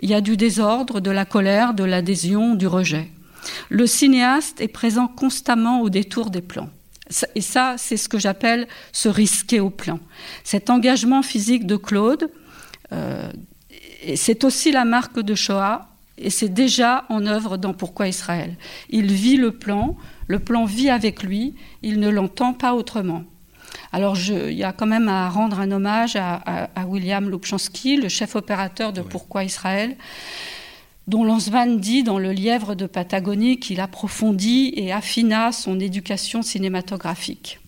[0.00, 3.10] Il y a du désordre, de la colère, de l'adhésion, du rejet.
[3.70, 6.70] Le cinéaste est présent constamment au détour des plans.
[7.34, 9.98] Et ça, c'est ce que j'appelle se risquer au plan.
[10.44, 12.30] Cet engagement physique de Claude,
[12.92, 13.30] euh,
[14.16, 18.56] c'est aussi la marque de Shoah, et c'est déjà en œuvre dans Pourquoi Israël.
[18.90, 19.96] Il vit le plan,
[20.26, 23.24] le plan vit avec lui, il ne l'entend pas autrement.
[23.92, 28.36] Alors il y a quand même à rendre un hommage à, William Lubchansky, le chef
[28.36, 29.96] opérateur de Pourquoi Israël,
[31.06, 37.58] dont Lanzmann dit dans Le Lièvre de Patagonie qu'il approfondit et affina son éducation cinématographique.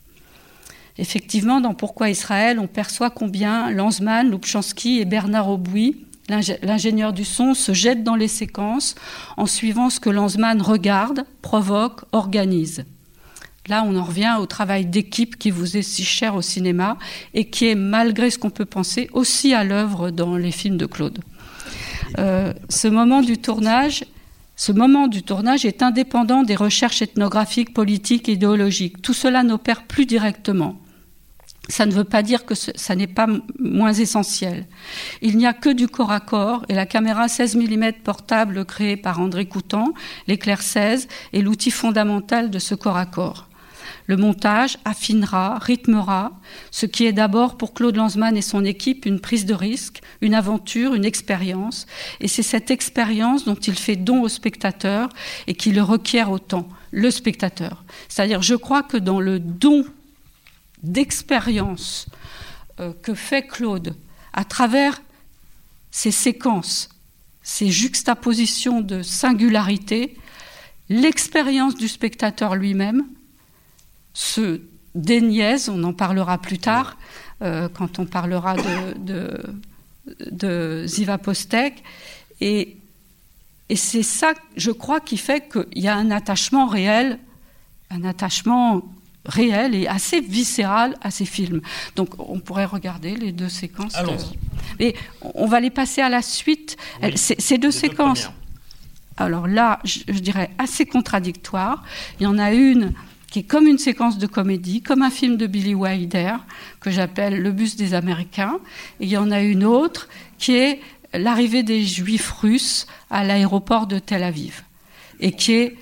[0.97, 7.55] Effectivement, dans Pourquoi Israël, on perçoit combien Lanzmann, Lubchansky et Bernard Aubouy, l'ingénieur du son,
[7.55, 8.94] se jettent dans les séquences
[9.37, 12.85] en suivant ce que Lanzmann regarde, provoque, organise.
[13.66, 16.99] Là, on en revient au travail d'équipe qui vous est si cher au cinéma
[17.33, 20.87] et qui est, malgré ce qu'on peut penser, aussi à l'œuvre dans les films de
[20.87, 21.18] Claude.
[22.18, 24.05] Euh, ce moment du tournage,
[24.57, 29.03] ce moment du tournage est indépendant des recherches ethnographiques, politiques, idéologiques.
[29.03, 30.77] Tout cela n'opère plus directement.
[31.68, 33.27] Ça ne veut pas dire que ça n'est pas
[33.59, 34.66] moins essentiel.
[35.22, 38.98] Il n'y a que du corps à corps et la caméra 16 mm portable créée
[38.98, 39.94] par André Coutan,
[40.27, 43.48] l'éclair 16, est l'outil fondamental de ce corps à corps.
[44.07, 46.33] Le montage affinera, rythmera,
[46.71, 50.35] ce qui est d'abord pour Claude Lanzmann et son équipe une prise de risque, une
[50.35, 51.87] aventure, une expérience.
[52.21, 55.09] Et c'est cette expérience dont il fait don au spectateur
[55.47, 57.85] et qui le requiert autant, le spectateur.
[58.09, 59.85] C'est-à-dire, je crois que dans le don
[60.83, 62.07] d'expérience
[62.81, 63.97] euh, que fait Claude
[64.35, 65.01] à travers
[65.90, 66.90] ces séquences,
[67.43, 70.17] ces juxtapositions de singularité,
[70.88, 73.05] l'expérience du spectateur lui-même,
[74.14, 74.61] se
[74.94, 76.96] déniaise, on en parlera plus tard,
[77.42, 78.55] euh, quand on parlera
[78.96, 79.37] de,
[80.31, 81.83] de, Ziva Postek.
[82.40, 82.77] Et,
[83.68, 87.18] et c'est ça, je crois, qui fait qu'il y a un attachement réel,
[87.90, 88.83] un attachement
[89.27, 91.61] réel et assez viscéral à ces films.
[91.96, 93.96] Donc on pourrait regarder les deux séquences.
[94.79, 94.94] Et
[95.35, 96.77] on va les passer à la suite.
[97.16, 98.31] ces deux séquences.
[99.16, 101.85] Alors là, je, je, dirais assez contradictoires.
[102.18, 102.92] Il y en a une
[103.35, 106.37] qui est comme une séquence de comédie, comme un film de Billy Wilder,
[106.79, 108.61] que j'appelle Le bus des Américains.
[109.01, 110.81] Et il y en a une autre qui est
[111.12, 114.62] l'arrivée des Juifs russes à l'aéroport de Tel Aviv,
[115.18, 115.77] et qui est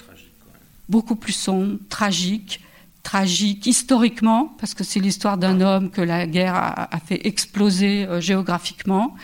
[0.88, 2.62] beaucoup plus sombre, tragique,
[3.02, 8.18] tragique historiquement, parce que c'est l'histoire d'un homme que la guerre a, fait exploser euh,
[8.18, 9.14] géographiquement,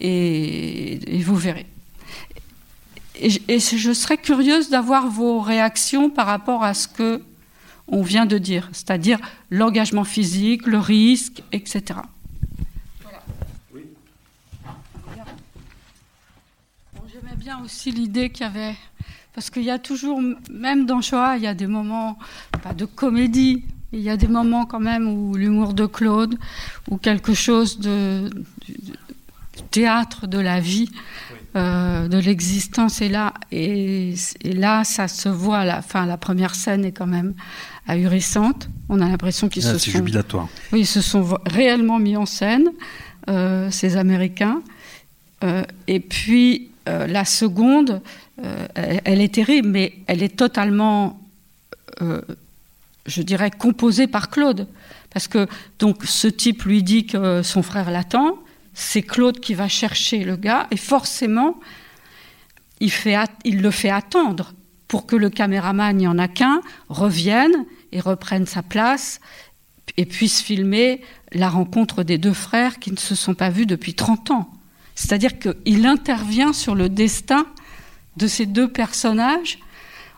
[0.00, 1.66] et, vous verrez.
[3.14, 7.22] Et, et, je serais curieuse d'avoir vos réactions par rapport à ce que
[7.88, 9.18] on vient de dire, c'est-à-dire
[9.50, 12.00] l'engagement physique, le risque, etc.
[13.02, 13.22] Voilà.
[13.74, 13.82] Oui.
[17.12, 18.74] J'aimais bien aussi l'idée qu'il y avait,
[19.34, 20.20] parce qu'il y a toujours,
[20.50, 22.18] même dans Shoah, il y a des moments,
[22.62, 26.36] pas de comédie, il y a des moments quand même où l'humour de Claude,
[26.90, 28.28] ou quelque chose de,
[29.70, 30.90] théâtre de la vie,
[31.54, 33.34] euh, de l'existence est là.
[33.52, 35.64] Et, là, ça se voit.
[35.64, 37.34] La, fin, la première scène est quand même
[37.86, 38.68] ahurissante.
[38.88, 39.90] On a l'impression qu'ils ah, se sont.
[39.90, 40.48] jubilatoire.
[40.72, 42.70] Oui, ils se sont réellement mis en scène,
[43.28, 44.62] euh, ces Américains.
[45.44, 48.00] Euh, et puis, la seconde,
[48.76, 51.20] elle, elle, est terrible, mais elle est totalement,
[52.00, 54.68] je dirais, composée par Claude.
[55.12, 55.48] Parce que
[55.80, 58.38] donc ce type lui dit que son frère l'attend,
[58.74, 61.58] c'est Claude qui va chercher le gars, et forcément,
[62.80, 64.52] il, fait, il le fait attendre
[64.86, 69.20] pour que le caméraman, il n'y en a qu'un, revienne et reprenne sa place
[69.96, 71.00] et puisse filmer
[71.32, 74.50] la rencontre des deux frères qui ne se sont pas vus depuis 30 ans.
[74.94, 77.46] C'est-à-dire qu'il intervient sur le destin
[78.16, 79.58] de ces deux personnages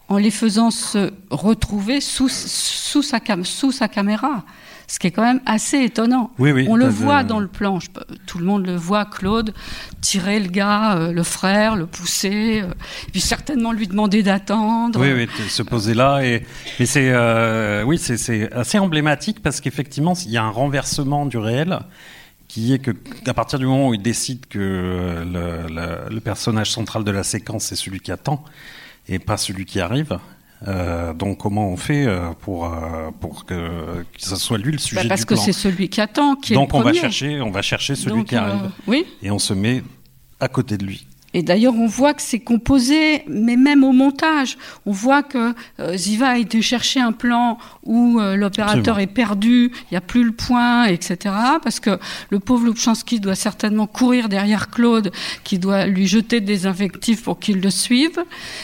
[0.08, 4.44] en les faisant se retrouver sous, sous, sa, sous sa caméra
[4.88, 6.30] ce qui est quand même assez étonnant.
[6.38, 7.78] On le voit dans le plan,
[8.26, 9.52] tout le monde le voit, Claude,
[10.00, 12.72] tirer le gars, euh, le frère, le pousser, euh,
[13.12, 14.98] puis certainement lui demander d'attendre.
[14.98, 16.22] Oui, oui, se poser là.
[16.22, 16.42] Et,
[16.80, 21.36] mais c'est euh, oui, c'est assez emblématique parce qu'effectivement, il y a un renversement du
[21.36, 21.80] réel
[22.48, 22.92] qui est que
[23.26, 27.64] à partir du moment où il décide que le, le personnage central de la séquence
[27.64, 28.42] c'est celui qui attend
[29.06, 30.18] et pas celui qui arrive,
[30.66, 33.54] euh, donc comment on fait euh, pour euh, pour que,
[34.02, 36.56] que ce soit lui le sujet bah, parce que c'est celui qui attend qui est
[36.56, 38.70] donc on va chercher on va chercher celui qui arrive.
[38.86, 39.06] oui.
[39.22, 39.82] Et on se met
[40.40, 44.56] à côté de lui et d'ailleurs, on voit que c'est composé, mais même au montage,
[44.86, 49.70] on voit que euh, Ziva a été chercher un plan où euh, l'opérateur est perdu,
[49.74, 51.34] il n'y a plus le point, etc.
[51.62, 51.98] Parce que
[52.30, 55.12] le pauvre Lubchansky doit certainement courir derrière Claude,
[55.44, 58.18] qui doit lui jeter des invectives pour qu'il le suive.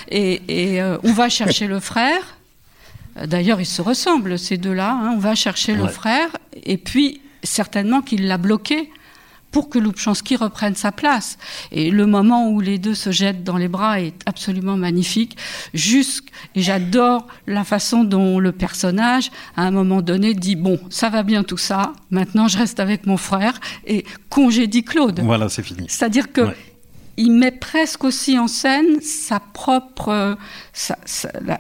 [0.09, 0.41] Et,
[0.81, 2.39] euh, on va chercher le frère.
[3.27, 4.93] D'ailleurs, ils se ressemblent, ces deux-là.
[4.93, 5.13] Hein.
[5.15, 6.31] On va chercher le frère,
[6.65, 8.91] et puis certainement qu'il l'a bloqué
[9.55, 11.39] pour que Lubchansky reprenne sa place.
[11.71, 15.37] Et le moment où les deux se jettent dans les bras est absolument magnifique.
[15.73, 21.09] Jusque, et j'adore la façon dont le personnage, à un moment donné, dit bon, ça
[21.09, 21.93] va bien tout ça.
[22.11, 25.21] Maintenant, je reste avec mon frère et congédie Claude.
[25.21, 25.87] Voilà, c'est fini.
[25.89, 26.49] C'est-à-dire que
[27.17, 30.37] il met presque aussi en scène sa propre,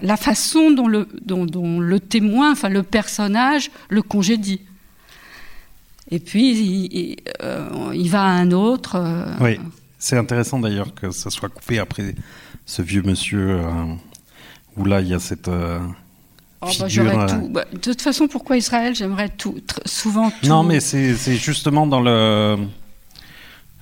[0.02, 4.62] la, façon dont le, dont, dont le témoin, enfin le personnage, le congédie.
[6.10, 8.96] Et puis, euh, il, va à un autre.
[8.96, 9.58] Euh, oui,
[9.98, 12.14] c'est intéressant d'ailleurs que ça soit coupé après
[12.66, 13.62] ce vieux monsieur, euh,
[14.76, 15.48] où là, il y a cette...
[15.48, 17.48] Oh, bah, tout.
[17.48, 20.46] Bah, de toute façon, pourquoi Israël J'aimerais tout, souvent tout.
[20.46, 22.56] Non, mais c'est justement dans le.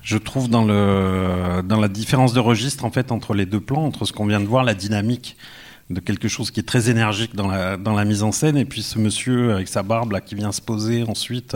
[0.03, 3.85] Je trouve dans le dans la différence de registre en fait entre les deux plans,
[3.85, 5.37] entre ce qu'on vient de voir, la dynamique
[5.93, 8.65] de quelque chose qui est très énergique dans la dans la mise en scène, et
[8.65, 11.55] puis ce monsieur avec sa barbe là qui vient se poser ensuite.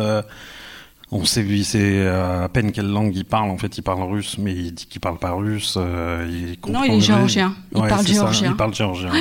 [1.13, 3.51] On sait, il euh, à peine quelle langue il parle.
[3.51, 5.75] En fait, il parle russe, mais il dit qu'il parle pas russe.
[5.77, 7.55] Euh, il non, il est géorgien.
[7.73, 8.51] Il parle géorgien.
[8.51, 9.13] Il parle géorgien.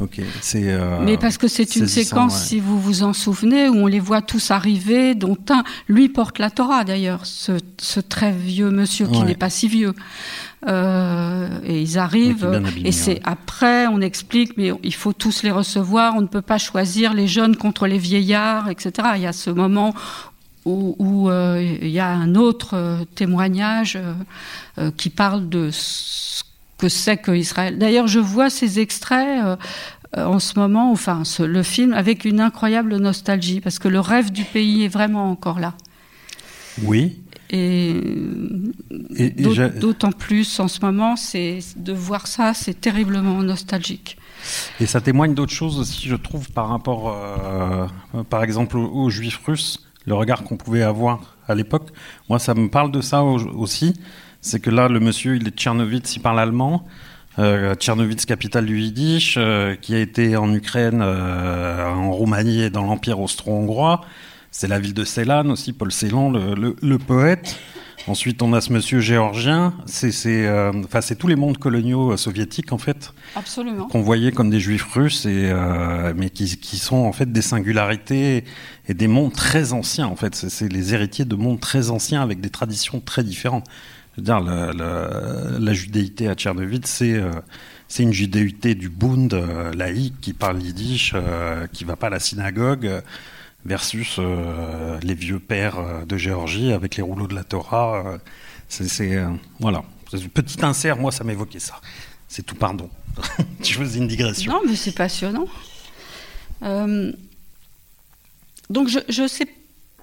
[0.00, 0.64] Ok, c'est.
[0.64, 4.00] Euh, mais parce que c'est une séquence, si vous vous en souvenez, où on les
[4.00, 9.06] voit tous arriver, dont un, lui porte la Torah d'ailleurs, ce, ce, très vieux monsieur
[9.06, 9.94] qui n'est pas si vieux.
[10.66, 16.20] Et ils arrivent, et c'est après, on explique, mais il faut tous les recevoir, on
[16.20, 19.08] ne peut pas choisir les jeunes contre les vieillards, etc.
[19.16, 19.94] Il y a ce moment
[20.64, 23.98] où, euh, il y a un autre euh, témoignage
[24.78, 26.42] euh, qui parle de ce
[26.78, 27.78] que c'est que Israël.
[27.78, 29.58] D'ailleurs, je vois ces extraits
[30.16, 34.44] en ce moment, enfin le film, avec une incroyable nostalgie, parce que le rêve du
[34.44, 35.74] pays est vraiment encore là.
[36.82, 37.20] Oui.
[37.52, 39.30] Et,
[39.80, 44.16] d'autant plus en ce moment, c'est de voir ça, c'est terriblement nostalgique.
[44.80, 47.14] Et ça témoigne d'autres choses aussi, je trouve, par rapport,
[48.30, 51.88] par exemple, aux Juifs russes le regard qu'on pouvait avoir à l'époque.
[52.28, 53.94] Moi, ça me parle de ça aussi.
[54.40, 56.86] C'est que là, le monsieur, il est Tchernovitz, il parle allemand.
[57.38, 62.70] Euh, Tchernovitz, capitale du Yiddish, euh, qui a été en Ukraine, euh, en Roumanie et
[62.70, 64.02] dans l'Empire austro-hongrois.
[64.52, 67.58] C'est la ville de Ceylan aussi, Paul Celan, le poète.
[68.08, 69.74] Ensuite, on a ce monsieur géorgien.
[69.86, 70.72] C'est euh,
[71.18, 73.12] tous les mondes coloniaux euh, soviétiques, en fait.
[73.90, 77.42] Qu'on voyait comme des juifs russes, et, euh, mais qui, qui, sont en fait des
[77.42, 78.44] singularités
[78.88, 80.34] et des mondes très anciens, en fait.
[80.34, 83.66] C'est les héritiers de mondes très anciens avec des traditions très différentes.
[84.16, 87.30] Je veux dire, la, la, la judéité à Tchernovitz, c'est euh,
[87.88, 89.34] c'est une judéité du Bund
[89.76, 91.14] laïque qui parle yiddish,
[91.74, 93.02] qui va pas à la synagogue
[93.64, 98.02] versus euh, les vieux pères euh, de Géorgie avec les rouleaux de la Torah.
[98.06, 98.18] Euh,
[98.68, 99.22] c'est
[99.60, 101.80] voilà, petit insert, moi ça m'évoquait ça.
[102.28, 102.88] C'est tout, pardon.
[103.62, 104.52] Je faisais une digression?
[104.52, 105.46] Non, mais c'est passionnant.
[108.70, 109.46] donc je, sais,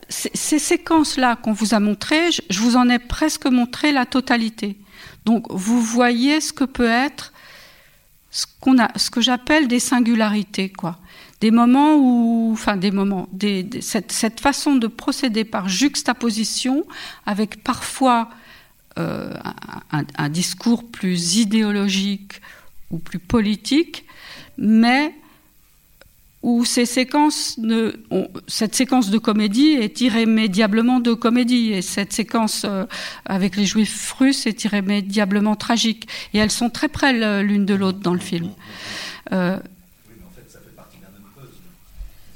[0.09, 4.77] ces séquences-là qu'on vous a montrées, je, vous en ai presque montré la totalité.
[5.25, 7.33] Donc vous voyez ce que peut être
[8.29, 10.99] ce, qu'on a, ce que j'appelle des singularités, quoi.
[11.41, 13.29] Des moments où, enfin des moments,
[13.79, 16.85] cette, façon de procéder par juxtaposition,
[17.25, 18.29] avec parfois
[18.97, 19.33] euh,
[19.91, 22.41] un, discours plus idéologique
[22.91, 24.05] ou plus politique,
[24.57, 25.13] mais
[26.41, 27.93] où ces séquences ne,
[28.47, 32.85] cette séquence de comédie est irrémédiablement de comédie et cette séquence euh,
[33.25, 37.99] avec les juifs russes est irrémédiablement tragique et elles sont très près l'une de l'autre
[37.99, 38.51] dans le film.
[39.31, 39.59] Euh,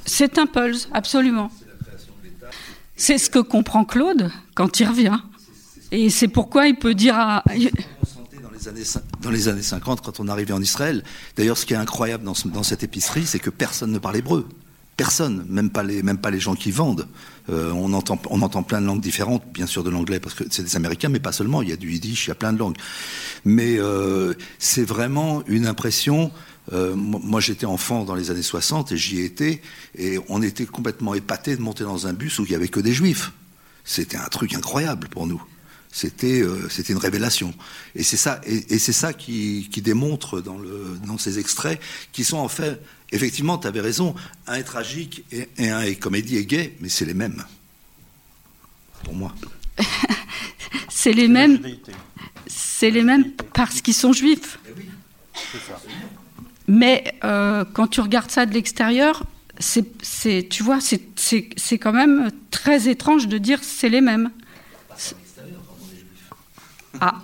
[0.05, 1.51] c'est un pulse, absolument.
[2.95, 5.17] C'est ce que comprend Claude quand il revient.
[5.91, 7.43] Et c'est pourquoi il peut dire à
[9.21, 11.03] dans les années 50, quand on arrivait en Israël.
[11.35, 14.47] D'ailleurs, ce qui est incroyable dans, cette épicerie, c'est que personne ne parle hébreu.
[14.95, 17.07] Personne, même pas les, même pas les gens qui vendent.
[17.49, 20.43] Euh, on, entend, on entend plein de langues différentes, bien sûr de l'anglais, parce que
[20.49, 21.61] c'est des Américains, mais pas seulement.
[21.61, 22.77] Il y a du yiddish, il y a plein de langues.
[23.43, 26.31] Mais euh, c'est vraiment une impression.
[26.71, 29.61] Euh, moi, j'étais enfant dans les années 60 et j'y étais,
[29.97, 32.79] et on était complètement épaté de monter dans un bus où il y avait que
[32.79, 33.33] des juifs.
[33.83, 35.43] C'était un truc incroyable pour nous
[35.93, 37.53] c'était euh, c'était une révélation.
[37.95, 41.79] Et c'est ça et, et c'est ça qui, qui, démontre dans le dans ces extraits
[42.11, 44.15] qui sont en fait effectivement tu avais raison
[44.47, 47.45] un est tragique et, et, un est comédie et gay mais c'est les mêmes
[49.03, 49.35] pour moi.
[50.89, 51.59] c'est les mêmes
[52.47, 54.57] c'est les mêmes parce qu'ils sont juifs.
[56.67, 59.23] Mais euh, quand tu regardes ça de l'extérieur,
[59.59, 64.31] c'est, tu vois, c'est quand même très étrange de dire c'est les mêmes.
[66.99, 67.21] Ah.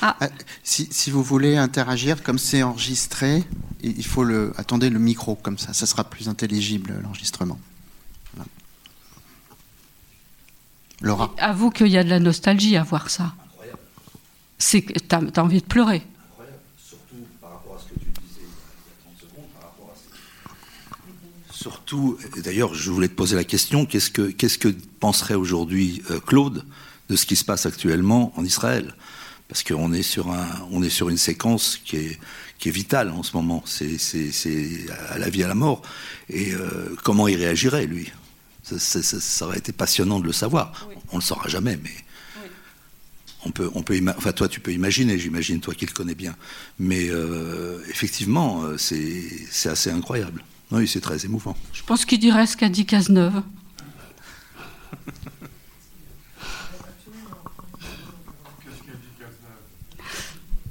[0.00, 0.16] ah.
[0.20, 0.28] ah.
[0.62, 3.44] Si, si, vous voulez interagir, comme c'est enregistré,
[3.82, 4.52] il faut le.
[4.56, 7.58] Attendez le micro, comme ça, ça sera plus intelligible l'enregistrement.
[8.34, 8.50] Voilà.
[11.00, 11.34] Laura.
[11.38, 13.34] Avoue qu'il y a de la nostalgie à voir ça.
[14.58, 16.02] C'est que t'as as envie de pleurer.
[21.60, 24.68] Surtout, d'ailleurs, je voulais te poser la question qu'est-ce que, qu'est-ce que
[25.00, 26.64] penserait aujourd'hui euh, Claude
[27.08, 28.94] de ce qui se passe actuellement en Israël?
[29.48, 32.18] Parce qu'on est sur un, on est sur une séquence qui est,
[32.60, 33.64] qui est vitale en ce moment.
[33.66, 33.96] C'est,
[35.08, 35.82] à la vie à la mort.
[36.30, 38.12] Et euh, comment il réagirait, lui?
[38.62, 40.86] Ça, ça, ça, aurait été passionnant de le savoir.
[40.88, 40.94] Oui.
[41.10, 41.90] On le saura jamais, mais
[42.40, 42.50] oui.
[43.46, 46.36] on peut, on peut, enfin toi tu peux imaginer, j'imagine toi qui le connais bien.
[46.78, 50.44] Mais euh, effectivement, c'est, c'est assez incroyable.
[50.70, 51.56] Oui, c'est très émouvant.
[51.72, 53.42] Je pense qu'il dirait ce qu'a dit Cazeneuve.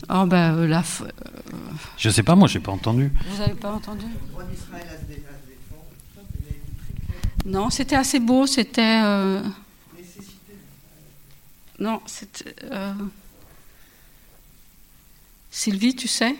[0.10, 0.80] Oh ben euh, la.
[0.80, 1.10] Euh...
[1.98, 3.12] Je sais pas, moi j'ai pas entendu.
[3.30, 4.06] Vous avez pas entendu?
[7.46, 9.02] Non, c'était assez beau, c'était.
[9.04, 9.44] Euh...
[11.80, 12.56] Non, c'était.
[12.72, 12.94] Euh...
[15.52, 16.36] Sylvie, tu sais?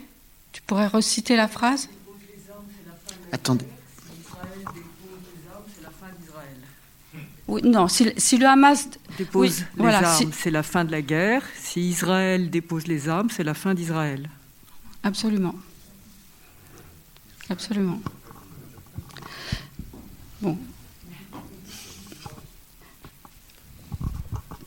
[0.54, 1.90] Tu pourrais reciter la phrase?
[3.32, 3.68] Attendez.
[7.48, 10.38] Oui, non, si, si, le Hamas dépose oui, les voilà, armes, si...
[10.38, 11.44] c'est la fin de la guerre.
[11.58, 14.30] Si Israël dépose les armes, c'est la fin d'Israël.
[15.02, 15.56] Absolument.
[17.50, 18.02] Absolument.
[20.42, 20.58] Bon.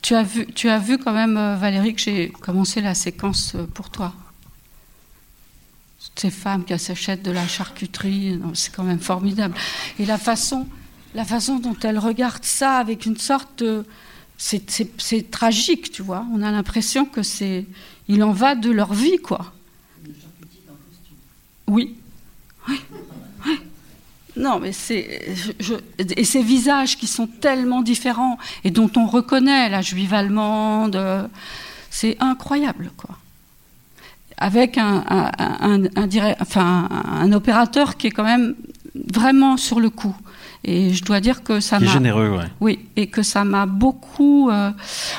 [0.00, 3.54] Tu as vu, tu as vu quand même, euh, Valérie, que j'ai commencé la séquence
[3.54, 4.14] euh, pour toi?
[6.16, 9.54] Ces femmes qui s'achètent de la charcuterie, c'est quand même formidable.
[9.98, 10.66] Et la façon,
[11.14, 13.84] la façon dont elle regarde ça avec une sorte de...
[14.36, 16.26] C'est tragique, tu vois.
[16.32, 17.66] On a l'impression que c'est...
[18.08, 19.52] Il en va de leur vie, quoi.
[21.66, 21.96] Oui.
[22.68, 22.80] Oui.
[23.46, 23.58] oui.
[24.36, 25.36] Non, mais c'est...
[26.16, 31.30] Et ces visages qui sont tellement différents et dont on reconnaît la juive allemande,
[31.90, 33.18] c'est incroyable, quoi.
[34.40, 38.54] Avec un, un, un, un, enfin, un opérateur qui est quand même
[38.94, 40.16] vraiment sur le coup.
[40.62, 41.86] Et je dois dire que ça m'a.
[41.86, 42.44] généreux, ouais.
[42.60, 44.50] Oui, et que ça m'a beaucoup.
[44.50, 44.70] Euh,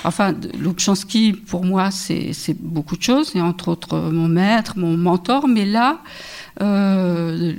[0.03, 5.47] enfin, Lubchansky, pour moi, c'est beaucoup de choses, et entre autres mon maître, mon mentor,
[5.47, 5.99] mais là,
[6.61, 7.53] euh,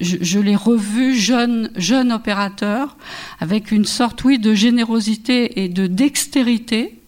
[0.00, 2.96] je, je l'ai revu jeune, jeune opérateur,
[3.40, 7.00] avec une sorte, oui, de générosité et de dextérité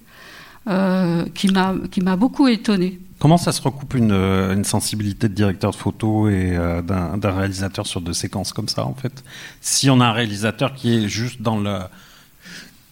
[0.69, 2.99] euh, qui m'a beaucoup étonné.
[3.19, 7.31] Comment ça se recoupe une, euh, une, sensibilité de directeur de photo et euh, d'un
[7.31, 9.25] réalisateur sur deux séquences comme ça, en fait?
[9.63, 11.79] Si on a un réalisateur qui est juste dans le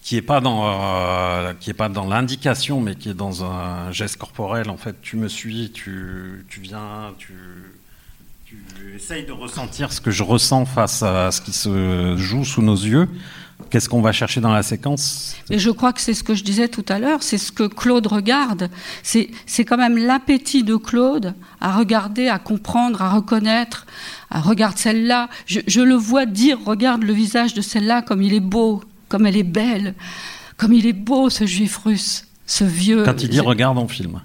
[0.01, 4.17] qui est pas dans euh, est pas dans l'indication, mais qui est dans un geste
[4.17, 7.33] corporel, en fait, tu me suis, tu, tu viens, tu,
[8.45, 8.57] tu
[8.95, 12.75] essayes de ressentir ce que je ressens face à ce qui se joue sous nos
[12.75, 13.07] yeux.
[13.69, 15.35] Qu'est-ce qu'on va chercher dans la séquence?
[15.49, 17.63] Et je crois que c'est ce que je disais tout à l'heure, c'est ce que
[17.63, 18.69] Claude regarde.
[19.03, 23.85] C'est quand même l'appétit de Claude à regarder, à comprendre, à reconnaître.
[24.29, 25.29] À regarde celle-là.
[25.45, 29.25] Je, je, le vois dire, regarde le visage de celle-là comme il est beau, comme
[29.25, 29.95] elle est belle,
[30.57, 33.03] comme il est beau ce juif russe, ce vieux.
[33.03, 34.21] Quand il dit regarde, on filme.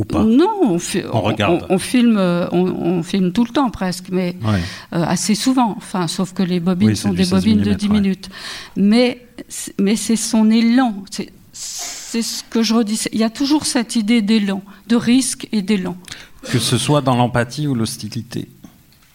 [0.00, 0.78] Ou pas Non,
[1.12, 1.66] on, regarde.
[1.68, 2.16] On, filme,
[2.52, 4.56] on, filme tout le temps presque, mais euh,
[4.92, 5.74] assez souvent.
[5.76, 8.30] Enfin, sauf que les bobines sont des bobines de 10 minutes.
[8.76, 9.26] Mais,
[9.78, 11.04] mais c'est son élan.
[11.52, 13.02] C'est ce que je redis.
[13.12, 15.98] Il y a toujours cette idée d'élan, de risque et d'élan.
[16.50, 18.48] Que ce soit dans l'empathie ou l'hostilité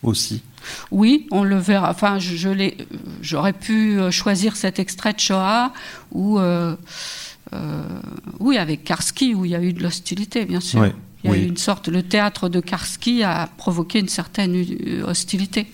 [0.04, 0.44] aussi.
[0.92, 1.90] Oui, on le verra.
[1.90, 2.36] Enfin, je,
[3.22, 5.74] j'aurais pu euh, choisir cet extrait de Shoah
[6.12, 6.38] où.
[6.38, 6.76] Euh, euh,
[8.40, 10.86] oui, avec Karski, où il y a eu de l'hostilité, bien sûr.
[11.24, 15.04] il y a eu une sorte, le théâtre de Karski a provoqué une certaine euh,
[15.06, 15.68] hostilité.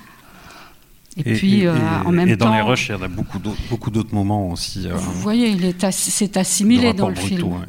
[1.18, 2.34] Et, puis, euh, en même temps.
[2.34, 4.88] Et dans les rushs, il y en a beaucoup d'autres, beaucoup d'autres moments aussi.
[4.90, 7.66] vous voyez, il est c'est assimilé dans le film.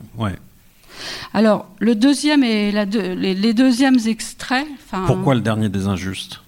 [1.35, 4.67] Alors, le deuxième et la les, les, deuxièmes extraits.
[5.07, 6.43] Pourquoi le dernier des injustes?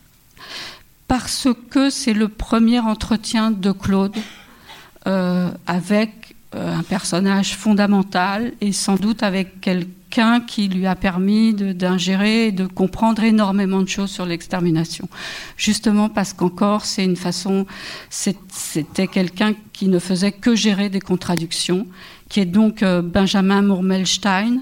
[1.09, 4.17] Parce que c'est le premier entretien de Claude
[5.07, 5.09] avec
[5.67, 6.24] euh,
[6.55, 12.67] un personnage fondamental et sans doute avec quelqu'un qui lui a permis d'ingérer et de
[12.67, 15.09] comprendre énormément de choses sur l'extermination.
[15.57, 17.67] Justement parce qu'encore, c'est une façon,
[18.11, 21.87] c'était quelqu'un qui ne faisait que gérer des contradictions,
[22.29, 24.61] qui est donc euh, Benjamin Murmelstein.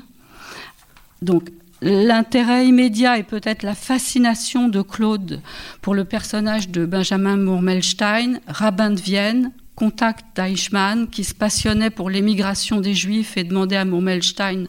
[1.21, 1.51] Donc,
[1.85, 5.41] L'intérêt immédiat et peut-être la fascination de Claude
[5.81, 12.11] pour le personnage de Benjamin Murmelstein, rabbin de Vienne, contact d'Eichmann qui se passionnait pour
[12.11, 14.67] l'émigration des Juifs et demandait à Murmelstein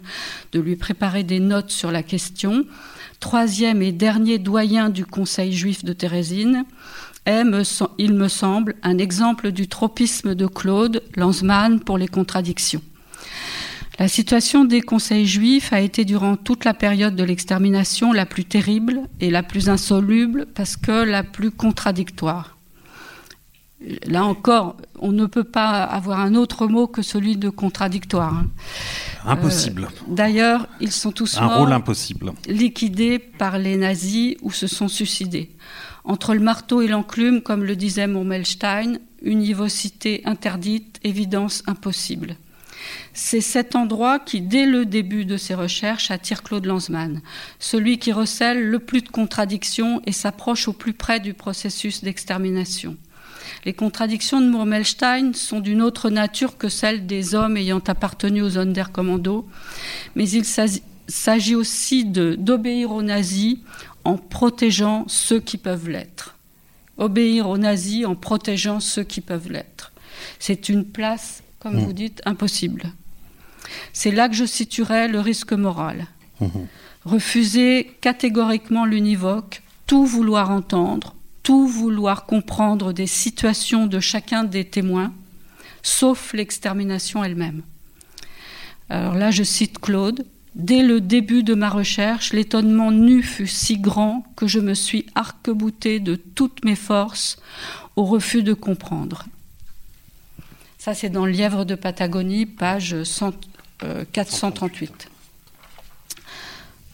[0.52, 2.66] de lui préparer des notes sur la question.
[3.20, 6.66] Troisième et dernier doyen du Conseil juif de Thérésine
[7.26, 7.44] est,
[7.98, 12.82] il me semble, un exemple du tropisme de Claude Lanzmann pour les contradictions.
[14.00, 18.44] La situation des conseils juifs a été durant toute la période de l'extermination la plus
[18.44, 22.53] terrible et la plus insoluble parce que la plus contradictoire
[24.06, 28.34] là encore, on ne peut pas avoir un autre mot que celui de contradictoire.
[28.34, 28.48] Hein.
[29.26, 29.86] Impossible.
[29.86, 32.34] Euh, d'ailleurs, ils sont tous un rôle impossible.
[32.48, 35.52] liquidés par les nazis ou se sont suicidés.
[36.06, 42.36] Entre le marteau et l'enclume, comme le disait Murmelstein, univocité interdite, évidence impossible.
[43.14, 47.22] C'est cet endroit qui, dès le début de ses recherches, attire Claude Lanzmann,
[47.60, 52.98] celui qui recèle le plus de contradictions et s'approche au plus près du processus d'extermination.
[53.66, 58.52] Les contradictions de Murmelstein sont d'une autre nature que celles des hommes ayant appartenu aux
[58.52, 59.48] Sonderkommando,
[60.16, 63.60] mais il s'agit aussi d'obéir aux nazis
[64.04, 66.36] en protégeant ceux qui peuvent l'être.
[66.98, 69.94] Obéir aux nazis en protégeant ceux qui peuvent l'être.
[70.40, 71.86] C'est une place, comme mmh.
[71.86, 72.92] vous dites, impossible.
[73.94, 76.08] C'est là que je situerais le risque moral.
[76.42, 76.48] Mmh.
[77.06, 85.14] Refuser catégoriquement l'univoque, tout vouloir entendre, tout vouloir comprendre des situations de chacun des témoins,
[85.84, 87.62] sauf l'extermination elle-même.
[88.90, 90.26] Alors là, je cite Claude.
[90.56, 95.08] Dès le début de ma recherche, l'étonnement nu fut si grand que je me suis
[95.16, 97.38] arc-bouté de toutes mes forces
[97.96, 99.26] au refus de comprendre.
[100.78, 102.96] Ça, c'est dans Lièvre de Patagonie, page
[104.12, 104.92] 438.
[104.92, 104.96] Euh,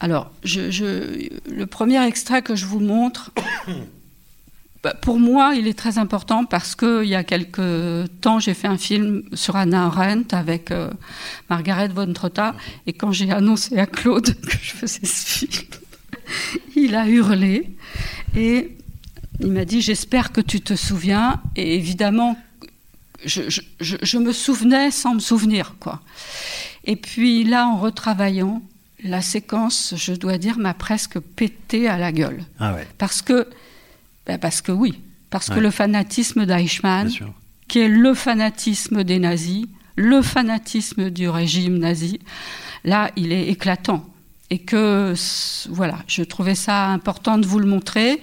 [0.00, 3.30] Alors, le premier extrait que je vous montre,
[4.82, 8.68] bah, pour moi, il est très important parce qu'il y a quelques temps, j'ai fait
[8.68, 10.90] un film sur Anna Arendt avec euh,
[11.50, 12.54] Margaret von Trotta.
[12.86, 15.68] Et quand j'ai annoncé à Claude que je faisais ce film,
[16.76, 17.76] il a hurlé.
[18.34, 18.76] Et
[19.40, 21.42] il m'a dit J'espère que tu te souviens.
[21.56, 22.38] Et évidemment,
[23.26, 23.42] je,
[23.80, 25.74] je, me souvenais sans me souvenir.
[25.78, 26.00] quoi.
[26.84, 28.62] Et puis là, en retravaillant,
[29.04, 32.44] la séquence, je dois dire, m'a presque pété à la gueule.
[32.58, 32.86] Ah ouais.
[32.96, 33.46] Parce que
[34.30, 37.10] ben, parce que oui, parce que le fanatisme d'Eichmann,
[37.68, 39.66] qui est le fanatisme des nazis,
[39.96, 42.20] le fanatisme du régime nazi,
[42.84, 44.09] là, il est éclatant
[44.50, 45.14] et que
[45.68, 48.20] voilà, je trouvais ça important de vous le montrer.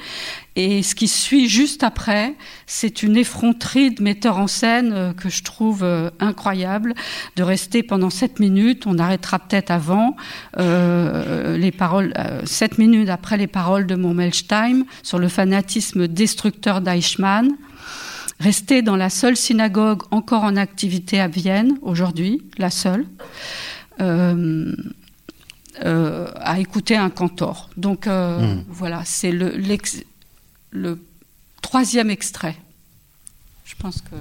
[0.58, 5.30] Et ce qui suit juste après, c'est une effronterie de metteur en scène euh, que
[5.30, 6.96] je trouve euh, incroyable,
[7.36, 8.88] de rester pendant sept minutes.
[8.88, 10.18] On arrêtera peut-être avant
[10.58, 12.14] euh, les paroles,
[12.46, 17.56] sept minutes après les paroles de Murmelstein sur le fanatisme destructeur d'Eichmann.
[18.40, 23.06] Rester dans la seule synagogue encore en activité à Vienne aujourd'hui, la seule.
[24.00, 24.76] Euh,
[25.86, 27.70] euh, à écouter un cantor.
[27.78, 28.66] Donc euh, hmm.
[28.68, 29.54] voilà, c'est le,
[30.72, 31.00] le
[31.62, 32.56] troisième extrait.
[33.66, 34.16] Je pense que.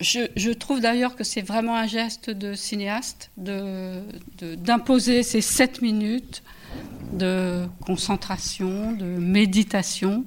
[0.00, 6.44] Je, trouve d'ailleurs que c'est vraiment un geste de cinéaste d'imposer de, ces sept minutes
[7.12, 10.24] de concentration, de méditation,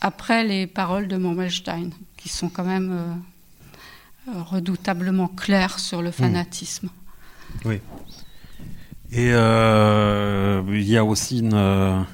[0.00, 6.08] après les paroles de Mormelstein, qui sont quand même euh, euh, redoutablement claires sur le
[6.08, 6.12] hmm.
[6.12, 6.88] fanatisme.
[7.64, 7.80] Oui.
[9.12, 12.06] Et euh, il y a aussi une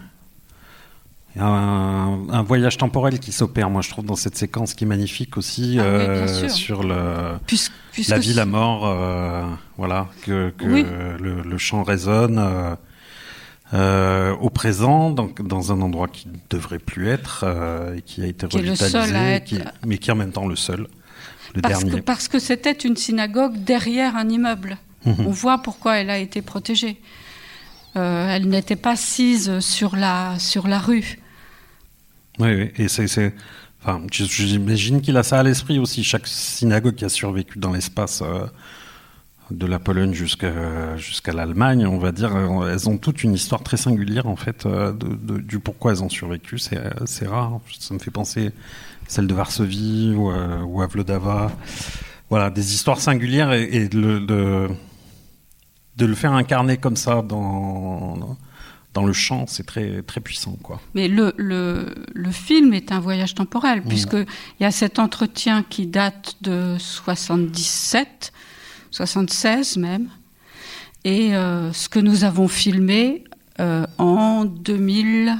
[1.40, 5.76] un, voyage temporel qui s'opère, moi je trouve, dans cette séquence qui est magnifique aussi,
[5.78, 7.38] ah euh, sur le,
[8.08, 9.44] la vie, la mort, euh,
[9.76, 12.76] voilà, que, le, chant résonne
[13.74, 17.44] euh, au présent, dans, dans, un endroit qui ne devrait plus être,
[17.96, 20.86] et qui a été revitalisé, mais qui est en même temps le seul,
[21.54, 22.00] le parce dernier.
[22.00, 24.78] Que, parce que c'était une synagogue derrière un immeuble.
[25.08, 25.26] Mhm.
[25.26, 27.00] On voit pourquoi elle a été protégée.
[27.94, 31.18] elle n'était pas assise sur la, sur la rue.
[32.38, 32.70] Oui, oui.
[32.78, 33.34] et c'est.
[33.82, 36.02] Enfin, j'imagine qu'il a ça à l'esprit aussi.
[36.02, 38.46] Chaque synagogue qui a survécu dans l'espace euh,
[39.50, 43.62] de la Pologne jusqu'à jusqu'à l'Allemagne, on va dire, euh, elles ont toute une histoire
[43.62, 46.58] très singulière en fait euh, de, du pourquoi elles ont survécu.
[46.58, 47.60] C'est rare.
[47.78, 48.50] Ça me fait penser
[49.06, 51.52] celle de Varsovie ou, ou à Vlodava.
[52.30, 54.68] Voilà, des histoires singulières et, et de, de,
[55.98, 58.36] de, le faire incarner comme ça dans
[58.94, 60.56] dans le chant, c'est très, très puissant.
[60.62, 60.80] Quoi.
[60.94, 63.88] Mais le, le, le film est un voyage temporel, mmh.
[63.88, 64.26] puisqu'il
[64.60, 68.32] y a cet entretien qui date de 77,
[68.90, 70.08] 76 même,
[71.04, 73.24] et euh, ce que nous avons filmé
[73.60, 75.36] euh, en 2000,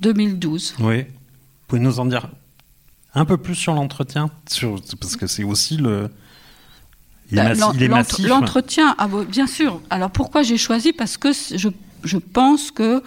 [0.00, 0.74] 2012.
[0.80, 1.02] Oui.
[1.02, 1.06] Vous
[1.68, 2.28] pouvez nous en dire
[3.14, 4.30] un peu plus sur l'entretien?
[5.00, 6.10] Parce que c'est aussi le.
[7.32, 8.26] Massif.
[8.26, 9.80] L'entretien, ah, bien sûr.
[9.90, 10.92] Alors pourquoi j'ai choisi?
[10.92, 11.68] Parce que je
[12.04, 13.02] je pense que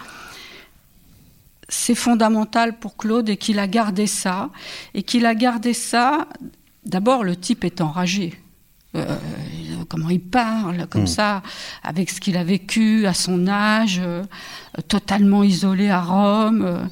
[1.69, 4.49] c'est fondamental pour Claude et qu'il a gardé ça.
[4.93, 6.27] Et qu'il a gardé ça.
[6.85, 8.39] D'abord, le type est enragé.
[8.95, 9.17] Euh,
[9.89, 11.07] comment il parle, comme hmm.
[11.07, 11.43] ça,
[11.81, 14.23] avec ce qu'il a vécu à son âge, euh,
[14.87, 16.61] totalement isolé à Rome.
[16.63, 16.83] Euh,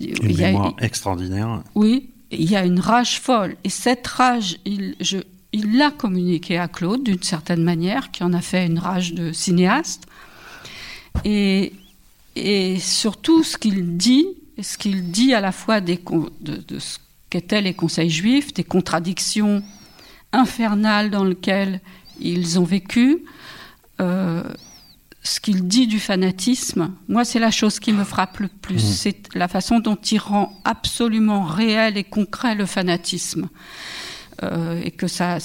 [0.00, 1.62] une il mémoire extraordinaire.
[1.74, 3.56] Oui, il y a une rage folle.
[3.62, 4.96] Et cette rage, il,
[5.52, 9.32] il l'a communiqué à Claude d'une certaine manière, qui en a fait une rage de
[9.32, 10.06] cinéaste.
[11.24, 11.72] Et,
[12.36, 14.26] et surtout, ce qu'il dit,
[14.60, 16.00] ce qu'il dit à la fois des,
[16.40, 16.98] de, ce
[17.30, 19.62] qu'étaient les conseils juifs, des contradictions
[20.32, 21.80] infernales dans lesquelles
[22.20, 23.24] ils ont vécu,
[24.00, 24.42] euh,
[25.22, 28.92] ce qu'il dit du fanatisme, moi c'est la chose qui me frappe le plus, mmh.
[28.92, 33.48] c'est la façon dont il rend absolument réel et concret le fanatisme.
[34.42, 35.38] Euh, et que ça,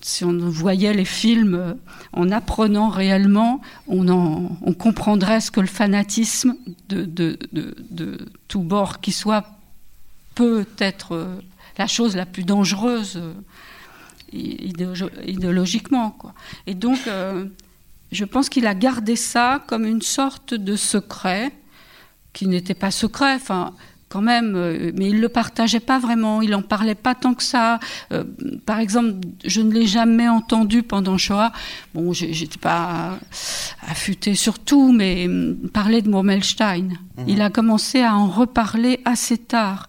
[0.00, 1.74] si on voyait les films euh,
[2.12, 6.56] en apprenant réellement, on, comprendrait ce que le fanatisme
[6.88, 8.18] de, de,
[8.48, 9.46] tout bord qui soit
[10.34, 11.40] peut être euh,
[11.78, 13.20] la chose la plus dangereuse
[14.32, 16.16] idéologiquement.
[16.66, 16.98] Et donc,
[18.10, 21.52] je pense qu'il a gardé ça comme une sorte de secret
[22.32, 23.34] qui n'était pas secret.
[23.34, 23.74] Enfin,
[24.08, 27.34] quand même, euh, mais il ne le partageait pas vraiment, il n'en parlait pas tant
[27.34, 27.80] que ça.
[28.12, 28.24] Euh,
[28.64, 31.52] par exemple, je ne l'ai jamais entendu pendant Shoah.
[31.94, 33.18] Bon, j'étais pas
[33.88, 36.90] affûtée sur tout, mais hum, parler de Mormelstein.
[37.16, 37.24] Mhm.
[37.28, 39.88] Il a commencé à en reparler assez tard,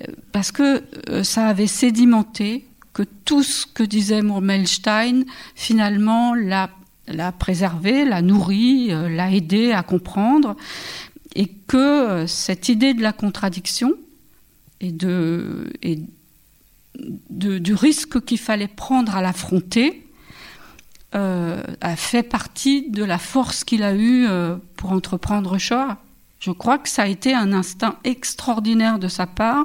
[0.00, 0.82] euh, parce que
[1.22, 6.70] ça avait sédimenté que tout ce que disait Mormelstein, finalement, l'a
[7.08, 10.56] l'a préservé, l'a nourri, l'a aidé à comprendre
[11.34, 13.92] et que euh, cette idée de la contradiction
[14.80, 16.00] et, de, et
[17.30, 20.06] de, du risque qu'il fallait prendre à l'affronter
[21.14, 25.98] euh, a fait partie de la force qu'il a eue euh, pour entreprendre Shoah.
[26.40, 29.64] Je crois que ça a été un instinct extraordinaire de sa part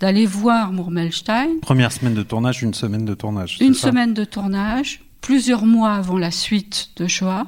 [0.00, 1.60] d'aller voir Murmelstein.
[1.62, 3.58] Première semaine de tournage, une semaine de tournage.
[3.60, 7.46] Une semaine de tournage, plusieurs mois avant la suite de Shoah,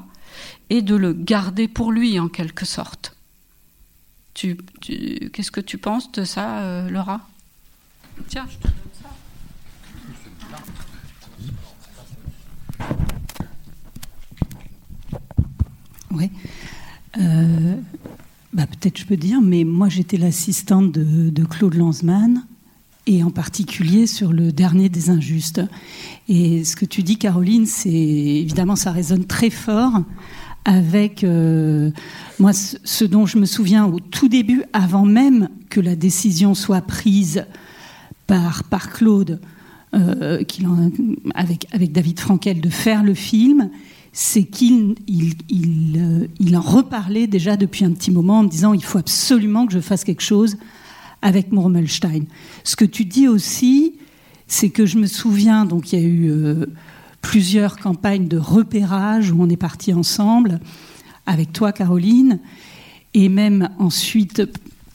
[0.70, 3.16] et de le garder pour lui en quelque sorte.
[4.80, 7.26] Qu'est-ce que tu penses de ça, euh, Laura?
[8.28, 8.72] Tiens, je te donne
[9.03, 9.09] ça.
[16.12, 16.30] Oui.
[17.18, 17.76] Euh,
[18.53, 22.45] bah, peut-être je peux dire, mais moi j'étais l'assistante de, Claude Lanzmann
[23.07, 25.62] et en particulier sur le dernier des injustes.
[26.28, 30.03] Et ce que tu dis, Caroline, c'est évidemment ça résonne très fort
[30.68, 31.90] avec euh,
[32.38, 36.82] moi ce dont je me souviens au tout début, avant même que la décision soit
[36.82, 37.46] prise
[38.26, 39.40] par, par Claude,
[39.94, 40.44] euh,
[41.34, 43.70] avec, avec David Frankel, de faire le film,
[44.12, 48.50] c'est qu'il il, il, euh, il, en reparlait déjà depuis un petit moment en me
[48.50, 50.58] disant il faut absolument que je fasse quelque chose
[51.22, 52.24] avec Murmelstein.
[52.62, 53.94] Ce que tu dis aussi,
[54.46, 56.30] c'est que je me souviens, donc il y a eu
[57.28, 60.60] plusieurs campagnes de repérage où on est parti ensemble,
[61.26, 62.40] avec toi Caroline,
[63.12, 64.40] et même ensuite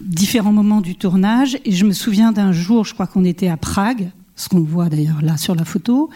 [0.01, 1.59] différents moments du tournage.
[1.63, 4.89] Et je me souviens d'un jour, je crois qu'on était à Prague, ce qu'on voit
[4.89, 6.09] d'ailleurs là sur la photo,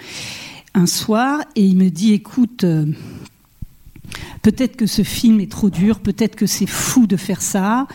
[0.73, 2.87] un soir, et il me dit, écoute, euh,
[4.41, 7.85] peut-être que ce film est trop dur, peut-être que c'est fou de faire ça,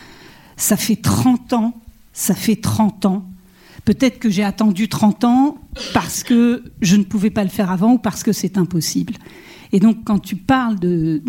[0.55, 1.73] ça fait 30 ans,
[2.13, 3.25] ça fait 30 ans.
[3.85, 5.57] Peut-être que j'ai attendu 30 ans
[5.93, 9.13] parce que je ne pouvais pas le faire avant ou parce que c'est impossible.
[9.73, 11.21] Et donc quand tu parles de,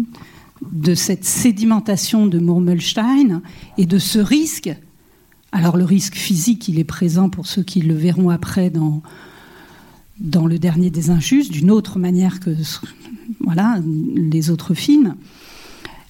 [0.94, 3.42] cette sédimentation de Murmelstein
[3.76, 4.70] et de ce risque,
[5.50, 9.02] alors le risque physique, il est présent pour ceux qui le verront après dans,
[10.20, 12.50] dans Le Dernier des Injustes, d'une autre manière que
[13.40, 13.80] voilà,
[14.14, 15.16] les autres films.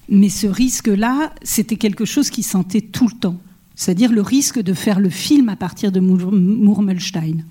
[0.09, 3.39] Mais ce risque-là, c'était quelque chose qui sentait tout le temps.
[3.75, 7.43] C'est-à-dire le risque de faire le film à partir de Murmelstein.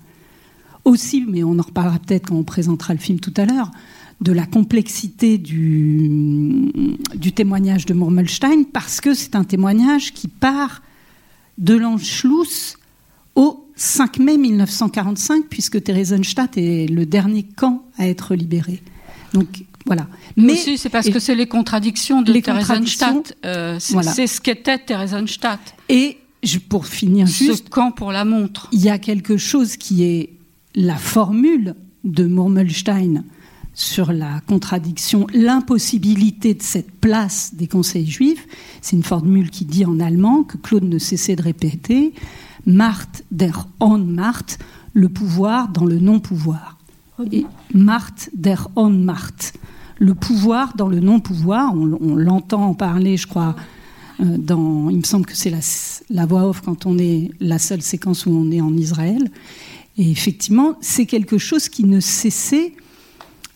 [0.83, 3.71] Aussi, mais on en reparlera peut-être quand on présentera le film tout à l'heure,
[4.21, 6.71] de la complexité du,
[7.35, 10.81] témoignage de Murmelstein, parce que c'est un témoignage qui part
[11.57, 12.77] de l'Anschluss
[13.35, 18.81] au 5 mai 1945, puisque Theresienstadt est le dernier camp à être libéré.
[19.33, 20.07] Donc voilà.
[20.35, 23.37] Mais aussi, c'est parce que c'est les contradictions de Theresienstadt.
[23.45, 25.59] Euh, c'est ce qu'était Theresienstadt.
[25.89, 28.67] Et je, pour finir juste, ce camp pour la montre.
[28.71, 30.29] Il y a quelque chose qui est
[30.75, 33.23] la formule de Murmelstein
[33.73, 38.47] sur la contradiction, l'impossibilité de cette place des conseils juifs.
[38.81, 42.13] C'est une formule qui dit en allemand, que Claude ne cessait de répéter,
[42.65, 44.59] Macht der Ohnmacht,
[44.93, 46.77] le pouvoir dans le non-pouvoir.
[47.31, 49.53] Et Macht der Ohnmacht,
[49.97, 53.55] le pouvoir dans le non-pouvoir, on, l'entend en parler, je crois,
[54.19, 55.51] euh, dans, il me semble que c'est
[56.09, 59.31] la, voix off quand on est la seule séquence où on est en Israël.
[59.97, 62.73] Et effectivement, c'est quelque chose qui ne cessait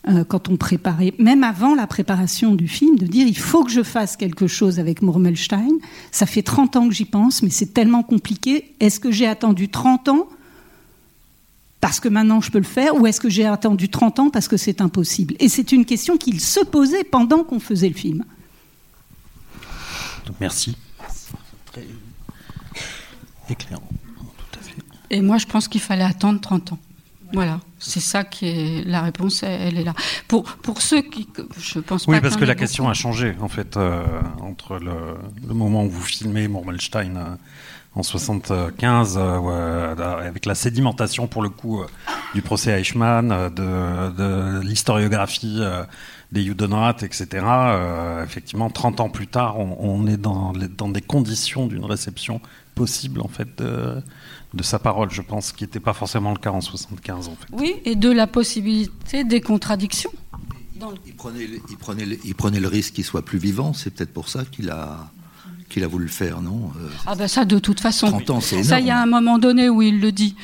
[0.08, 3.70] euh, quand on préparait, même avant la préparation du film, de dire il faut que
[3.70, 5.78] je fasse quelque chose avec Murmelstein.
[6.10, 8.72] Ça fait 30 ans que j'y pense, mais c'est tellement compliqué.
[8.80, 10.28] Est-ce que j'ai attendu 30 ans
[11.80, 14.48] parce que maintenant je peux le faire, ou est-ce que j'ai attendu 30 ans parce
[14.48, 15.34] que c'est impossible?
[15.38, 18.24] Et c'est une question qu'il se posait pendant qu'on faisait le film.
[20.40, 20.76] merci.
[21.72, 21.86] Très
[23.48, 23.88] éclairant.
[25.10, 26.78] Et moi, je pense qu'il fallait attendre 30 ans.
[27.32, 29.94] Voilà, c'est ça qui est la réponse, elle est là.
[30.26, 31.28] Pour, pour ceux qui,
[31.58, 34.04] je pense Oui, parce que la question a changé, en fait, euh,
[34.40, 35.16] entre le,
[35.46, 37.36] le, moment où vous filmez Mormelstein euh,
[37.94, 41.82] en 75, euh, avec la sédimentation, pour le coup,
[42.34, 45.60] du procès Eichmann, de, de l'historiographie
[46.30, 47.44] des Judenrats, etc.
[48.22, 52.40] effectivement, 30 ans plus tard, on, on est dans, dans des conditions d'une réception
[52.76, 54.02] possible, en fait, de
[54.54, 57.46] de sa parole, je pense, qui n'était pas forcément le cas en 75 en fait.
[57.52, 60.10] Oui, et de la possibilité des contradictions.
[61.06, 64.28] Il, prenait, il, prenait, il prenait le risque qu'il soit plus vivant, c'est peut-être pour
[64.28, 65.10] ça qu'il a,
[65.70, 68.08] qu'il a voulu le faire, non euh, Ah ben ça, de toute façon.
[68.08, 70.36] 30 ans, c'est Ça, il y a un moment donné où il le dit.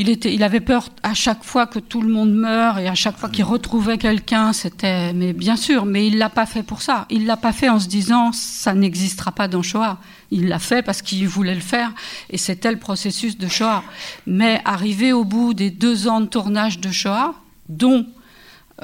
[0.00, 2.94] Il, était, il avait peur à chaque fois que tout le monde meurt et à
[2.94, 5.12] chaque fois qu'il retrouvait quelqu'un, c'était.
[5.12, 7.06] Mais bien sûr, mais il l'a pas fait pour ça.
[7.10, 9.98] Il l'a pas fait en se disant ça n'existera pas dans Shoah.
[10.30, 11.92] Il l'a fait parce qu'il voulait le faire
[12.30, 13.82] et c'était le processus de Shoah.
[14.26, 17.34] Mais arrivé au bout des deux ans de tournage de Shoah,
[17.68, 18.06] dont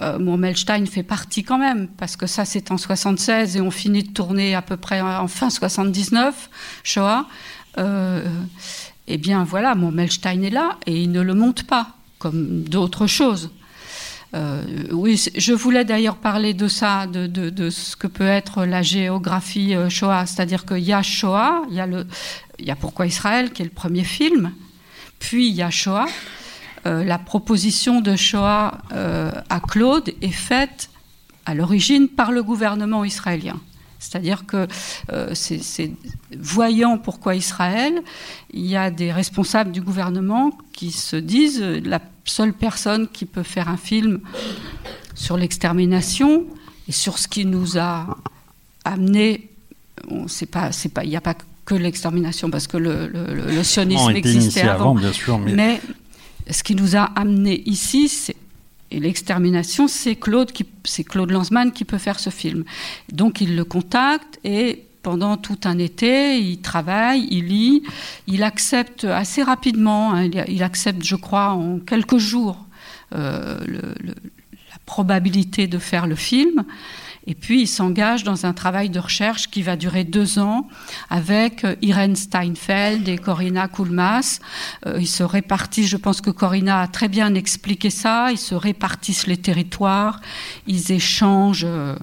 [0.01, 4.03] euh, Melstein fait partie quand même, parce que ça c'est en 76 et on finit
[4.03, 6.51] de tourner à peu près en fin 79,
[6.83, 7.27] Shoah.
[7.79, 8.25] Euh,
[9.07, 11.89] eh bien voilà, mon Melstein est là et il ne le monte pas,
[12.19, 13.51] comme d'autres choses.
[14.35, 19.77] Euh, oui, je voulais d'ailleurs parler de ça, de, ce que peut être la géographie
[19.77, 20.27] euh, Shoah.
[20.27, 22.07] C'est-à-dire qu'il y a Shoah, y a, le,
[22.59, 24.53] il y a Pourquoi Israël, qui est le premier film,
[25.21, 26.07] puis il y a Shoah.
[26.87, 28.79] Euh, la proposition de Shoah
[29.49, 30.91] à Claude est faite
[31.47, 33.61] à l'origine par le gouvernement israélien.
[34.05, 34.69] C'est-à-dire que
[35.13, 35.91] euh, c'est
[36.39, 38.03] voyant pourquoi Israël,
[38.53, 43.25] il y a des responsables du gouvernement qui se disent euh, la seule personne qui
[43.25, 44.21] peut faire un film
[45.15, 46.45] sur l'extermination
[46.87, 48.19] et sur ce qui nous a
[48.85, 49.49] amené,
[50.51, 54.63] pas, c'est pas, il n'y a pas que l'extermination parce que le, le, sionisme existait
[54.63, 55.55] avant, bien sûr, mais...
[55.55, 55.81] mais
[56.51, 58.11] ce qui nous a amené ici,
[58.91, 60.67] et l'extermination, c'est Claude, qui,
[61.15, 62.65] Lanzmann qui peut faire ce film.
[63.13, 67.83] Donc il le contacte et pendant tout un été, il travaille, il lit,
[68.27, 72.65] il accepte assez rapidement, hein, il, accepte, je crois, en quelques jours,
[73.15, 73.59] euh,
[74.05, 76.65] la probabilité de faire le film.
[77.27, 80.69] Et puis, il s'engage dans un travail de recherche qui va durer deux ans
[81.09, 84.41] avec euh, Irène Steinfeld et Corinna Koulmas.
[84.87, 88.55] Euh, ils se répartissent, je pense que Corinna a très bien expliqué ça, ils se
[88.55, 90.21] répartissent les territoires,
[90.67, 91.97] ils échangent, euh,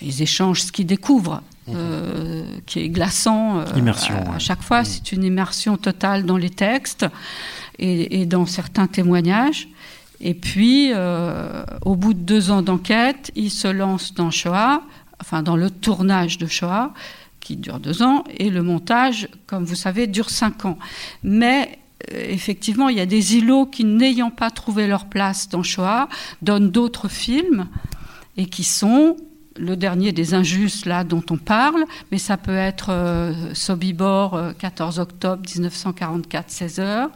[0.00, 1.42] ils échangent ce qu'ils découvrent.
[1.68, 2.60] Mhm.
[2.64, 4.82] qui est glaçant à, chaque fois.
[4.82, 4.84] Mhm.
[4.84, 7.06] C'est une immersion totale dans les textes
[7.80, 9.66] et, et dans certains témoignages.
[10.20, 14.82] Et puis, euh, au bout de deux ans d'enquête, il se lance dans Shoah,
[15.20, 16.92] enfin dans le tournage de Shoah,
[17.40, 20.78] qui dure deux ans, et le montage, comme vous savez, dure cinq ans.
[21.22, 21.78] Mais
[22.12, 26.08] euh, effectivement, il y a des îlots qui, n'ayant pas trouvé leur place dans Shoah,
[26.42, 27.68] donnent d'autres films
[28.36, 29.16] et qui sont
[29.58, 34.98] le dernier des injustes là dont on parle, mais ça peut être euh, Sobibor, 14
[34.98, 37.10] euh, octobre 1944, 16 heures,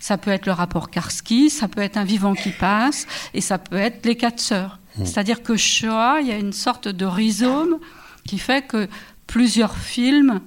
[0.00, 3.58] ça peut être le rapport Karski, ça peut être Un vivant qui passe, et ça
[3.58, 4.78] peut être Les quatre sœurs.
[4.98, 5.04] Mmh.
[5.04, 7.78] C'est-à-dire que Shoah, il y a une sorte de rhizome
[8.24, 8.88] qui fait que
[9.26, 10.40] plusieurs films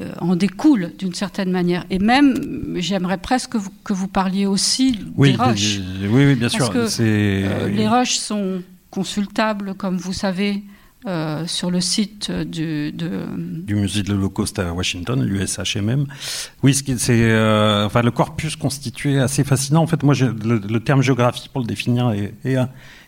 [0.00, 1.84] euh, en découlent d'une certaine manière.
[1.90, 5.80] Et même, j'aimerais presque que vous, que vous, parliez aussi des rushs.
[6.08, 6.70] Oui, oui, bien sûr.
[6.70, 8.62] Que, les rushs sont
[8.96, 10.62] consultable, comme vous savez,
[11.06, 16.06] euh, sur le site du, du musée de l'Holocauste à Washington, l'USHMM.
[16.62, 19.82] Oui, c'est euh, enfin le corpus constitué assez fascinant.
[19.82, 22.56] En fait, moi, le, terme géographie pour le définir est,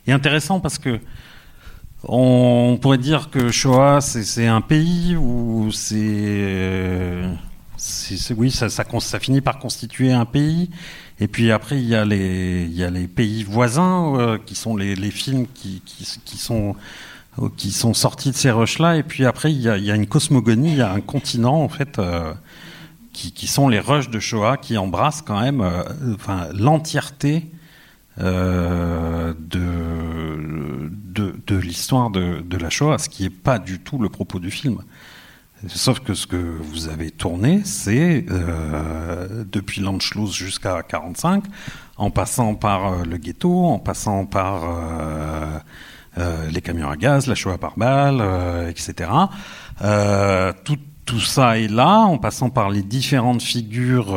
[0.08, 1.00] intéressant parce que
[2.04, 7.32] on pourrait dire que Shoah, c'est un pays où c'est euh,
[8.36, 10.70] oui, ça, finit par constituer un pays.
[11.20, 15.46] Et puis après, il y a les, pays voisins euh, qui sont les, films
[16.50, 18.96] euh, qui sont sortis de ces rushs-là.
[18.96, 21.98] Et puis après, il y, a, une cosmogonie, il y a un continent en fait.
[21.98, 22.32] Euh,
[23.12, 25.68] qui, sont les rushs de Shoah qui embrassent quand même
[26.54, 27.50] l'entièreté
[28.16, 29.34] de,
[31.50, 34.78] l'histoire de, la Shoah, ce qui n'est pas du tout le propos du film.
[35.66, 41.42] Sauf que ce que vous avez tourné, c'est euh, depuis l'Anschluss jusqu'à 45,
[41.96, 45.58] en passant par euh, le ghetto, en passant par euh,
[46.50, 48.22] les camions à gaz, la Shoah par balle,
[48.68, 49.10] etc.
[50.64, 54.14] Tout, ça est là, en passant par les différentes figures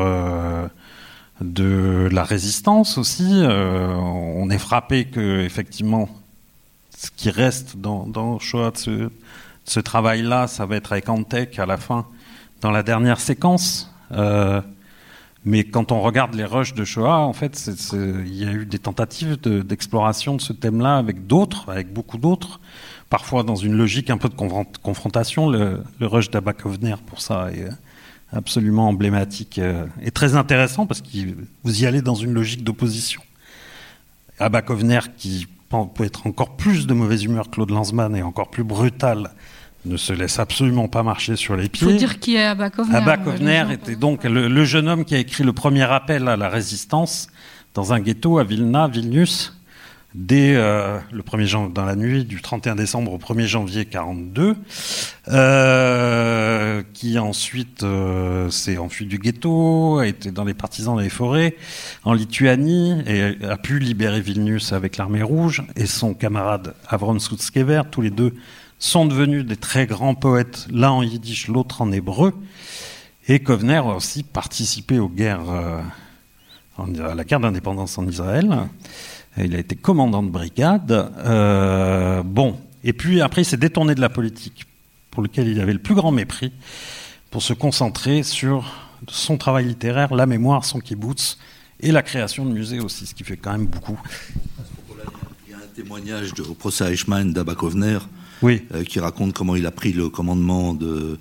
[1.39, 3.43] de la résistance aussi.
[3.45, 6.09] on est frappé que effectivement,
[6.97, 8.73] ce qui reste dans, dans Shoah
[9.65, 12.07] ce travail-là, ça va être avec Antec à la fin,
[12.61, 13.93] dans la dernière séquence.
[14.11, 14.61] Euh,
[15.43, 18.77] mais quand on regarde les rushs de Shoah, en fait, il y a eu des
[18.77, 22.59] tentatives d'exploration de, ce thème-là avec d'autres, avec beaucoup d'autres,
[23.09, 25.49] parfois dans une logique un peu de confrontation.
[25.49, 27.69] Le, rush d'Abakovner, pour ça, est
[28.31, 31.07] absolument emblématique euh, et très intéressant parce que
[31.63, 33.21] vous y allez dans une logique d'opposition.
[34.39, 38.63] Abakovner, qui peut être encore plus de mauvaise humeur que Claude Lanzmann et encore plus
[38.63, 39.31] brutal
[39.85, 41.87] ne se laisse absolument pas marcher sur les pieds.
[41.87, 42.95] Il faut dire qui est Abba Kovner.
[42.95, 46.49] Abba Kovner était donc le, jeune homme qui a écrit le premier appel à la
[46.49, 47.27] résistance
[47.73, 49.57] dans un ghetto à Vilna, Vilnius,
[50.13, 54.55] dès euh, le 1er janvier, dans la nuit du 31 décembre au 1er janvier 42,
[55.29, 61.55] euh, qui ensuite euh, s'est enfui du ghetto, a été dans les partisans des forêts
[62.03, 67.83] en Lituanie et a pu libérer Vilnius avec l'armée rouge et son camarade Avron Sutskever,
[67.89, 68.35] tous les deux
[68.79, 72.33] sont devenus des très grands poètes, l'un en yiddish, l'autre en hébreu.
[73.27, 75.47] Et Kovner a aussi participé aux guerres,
[76.79, 78.67] à la guerre d'indépendance en Israël.
[79.37, 80.91] Il a été commandant de brigade.
[80.91, 84.65] Euh, bon, et puis après, il s'est détourné de la politique,
[85.09, 86.51] pour lequel il avait le plus grand mépris,
[87.29, 91.37] pour se concentrer sur son travail littéraire, la mémoire, son kibbutz,
[91.79, 93.99] et la création de musées aussi, ce qui fait quand même beaucoup.
[95.47, 97.99] Il y a un témoignage de, au procès Eichmann d'Abakovner
[98.41, 98.63] oui.
[98.73, 101.17] Euh, qui raconte comment il a pris le commandement de,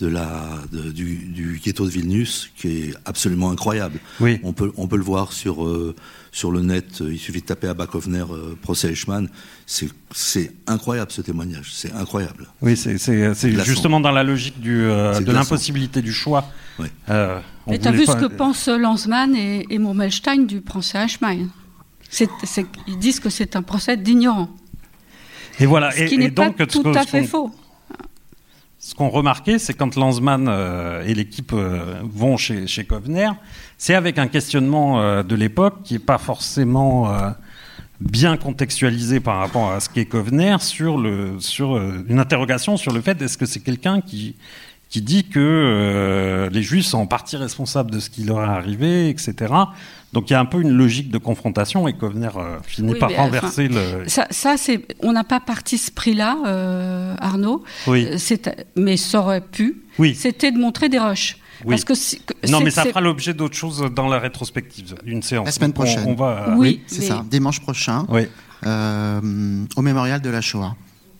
[0.00, 3.98] de la, du, du, ghetto de Vilnius, qui est absolument incroyable.
[4.20, 4.38] Oui.
[4.42, 5.94] On, peut, on peut le voir sur, euh,
[6.32, 9.28] sur le net, il suffit de taper à Bakovner, euh, procès Eichmann.
[9.66, 12.48] C'est incroyable ce témoignage, c'est incroyable.
[12.62, 12.98] Oui, c'est
[13.64, 16.44] justement dans la logique du, de l'impossibilité du choix.
[16.78, 16.86] Oui.
[17.66, 21.48] Mais tu as vu ce que pensent Lanzmann et, et Murmelstein du procès Eichmann?
[22.86, 24.48] Ils disent que c'est un procès d'ignorants.
[25.60, 25.90] Et voilà.
[25.90, 27.50] Ce qui n'est pas tout à fait faux.
[28.80, 33.30] Ce qu'on remarquait, c'est quand Lanzmann euh, et l'équipe euh, vont chez, chez Kovner,
[33.76, 37.12] c'est avec un questionnement euh, de l'époque qui n'est pas forcément
[38.00, 40.54] bien contextualisé par rapport à ce qu'est Kovner
[42.08, 44.36] une interrogation sur le fait est-ce que c'est quelqu'un qui
[44.88, 49.10] qui dit que les Juifs sont en partie responsables de ce qui leur est arrivé,
[49.10, 49.52] etc.
[50.12, 53.10] Donc il y a un peu une logique de confrontation et Kovner euh, finit par
[53.10, 54.08] renverser le.
[54.08, 57.62] Ça, ça c'est, on n'a pas parti ce prix-là, euh, Arnaud.
[57.86, 58.08] Oui.
[58.76, 59.82] mais ça aurait pu.
[59.98, 60.14] Oui.
[60.14, 61.36] C'était de montrer des rushs.
[61.64, 61.74] Oui.
[61.74, 65.46] Parce que non, mais ça fera l'objet d'autres choses dans la rétrospective, d'une séance.
[65.46, 66.04] La semaine prochaine.
[66.06, 66.54] On, va...
[66.56, 67.24] Oui, c'est ça.
[67.28, 68.06] Dimanche prochain.
[68.08, 68.28] Oui.
[68.64, 70.74] au mémorial de la Shoah.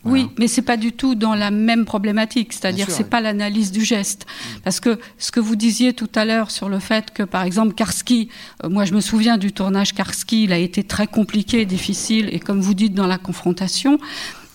[0.05, 3.85] Oui, mais c'est pas du tout dans la même problématique, c'est-à-dire c'est pas l'analyse du
[3.85, 4.61] geste, mm.
[4.65, 7.75] parce que ce que vous disiez tout à l'heure sur le fait que par exemple
[7.75, 8.29] Karski,
[8.65, 12.39] euh, moi je me souviens du tournage Karski, il a été très compliqué, difficile, et
[12.39, 13.99] comme vous dites dans la confrontation,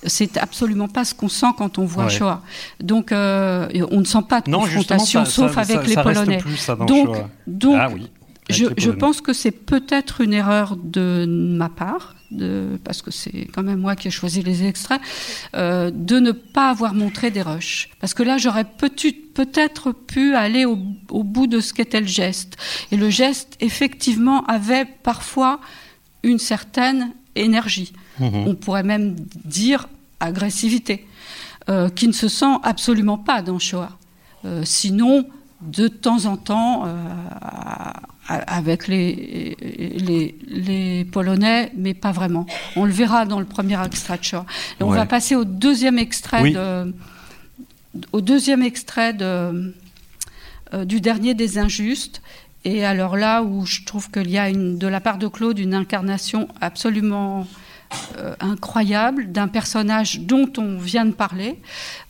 [0.05, 2.41] c'est absolument pas ce qu'on sent quand on voit Shoah.
[2.81, 6.39] Donc, euh, on ne sent pas de confrontation, sauf avec les Polonais.
[6.87, 7.17] donc,
[7.47, 8.09] donc ah oui,
[8.49, 13.47] je, je, pense que c'est peut-être une erreur de ma part, de, parce que c'est
[13.53, 15.01] quand même moi qui ai choisi les extraits,
[15.55, 17.89] euh, de ne pas avoir montré des rushs.
[17.99, 22.57] Parce que là, j'aurais peut-être pu aller au, bout de ce qu'était le geste.
[22.91, 25.59] Et le geste, effectivement, avait parfois
[26.23, 27.93] une certaine énergie.
[28.19, 28.47] Mhm.
[28.47, 29.15] On pourrait même
[29.45, 29.87] dire
[30.19, 31.07] agressivité,
[31.69, 33.97] euh, qui ne se sent absolument pas dans Shoah.
[34.45, 35.25] Euh, sinon,
[35.65, 36.85] de temps en temps,
[38.27, 39.57] avec les,
[40.47, 42.45] les, Polonais, mais pas vraiment.
[42.75, 44.45] On le verra dans le premier extrait de Shoah.
[44.79, 46.93] Et on va passer au deuxième extrait, de,
[48.11, 49.73] au deuxième extrait de,
[50.73, 52.21] euh, du dernier des injustes.
[52.65, 55.59] Et alors là où je trouve qu'il y a une, de la part de Claude
[55.59, 57.45] une incarnation absolument
[58.17, 61.59] euh, incroyable d'un personnage dont on vient de parler,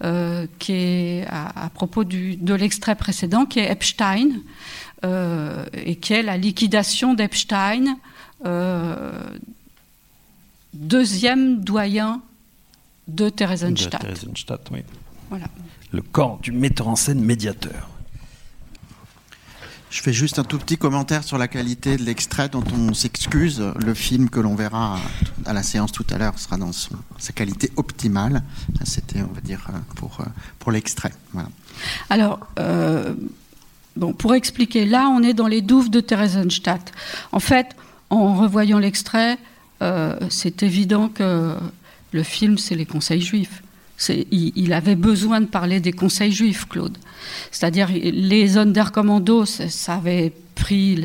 [0.04, 4.42] euh, qui est à, propos du, de l'extrait précédent, qui est Epstein.
[5.06, 7.98] Euh, et qui est la liquidation d'Epstein,
[10.74, 12.22] deuxième doyen
[13.10, 14.02] de Theresienstadt.
[14.02, 14.80] De Theresienstadt, oui.
[15.30, 15.48] Voilà.
[15.92, 17.90] Le corps du metteur en scène médiateur.
[19.94, 23.64] Je fais juste un tout petit commentaire sur la qualité de l'extrait dont on s'excuse.
[23.78, 25.00] Le film que l'on verra
[25.46, 28.42] à la séance tout à l'heure sera dans sa qualité optimale.
[28.86, 30.18] C'était, on va dire, pour,
[30.58, 31.14] pour l'extrait.
[32.10, 32.40] Alors,
[33.96, 36.92] Bon, pour expliquer, là, on est dans les douves de Theresienstadt.
[37.32, 37.76] En fait,
[38.10, 39.38] en revoyant l'extrait,
[39.82, 41.56] euh, c'est évident que
[42.12, 43.62] le film, c'est les conseils juifs.
[44.10, 46.98] Il, avait besoin de parler des conseils juifs, Claude.
[47.52, 50.98] C'est-à-dire, les Sonderkommando, ça, ça avait pris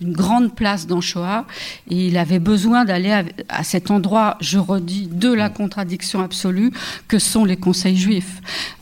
[0.00, 1.46] une grande place dans Shoah,
[1.88, 6.72] et il avait besoin d'aller à, cet endroit, je redis, de la contradiction absolue
[7.08, 8.40] que sont les conseils juifs.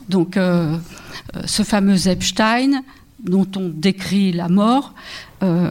[0.09, 0.77] Donc, euh,
[1.37, 2.83] euh, ce fameux Epstein,
[3.23, 4.93] dont on décrit la mort,
[5.43, 5.71] euh,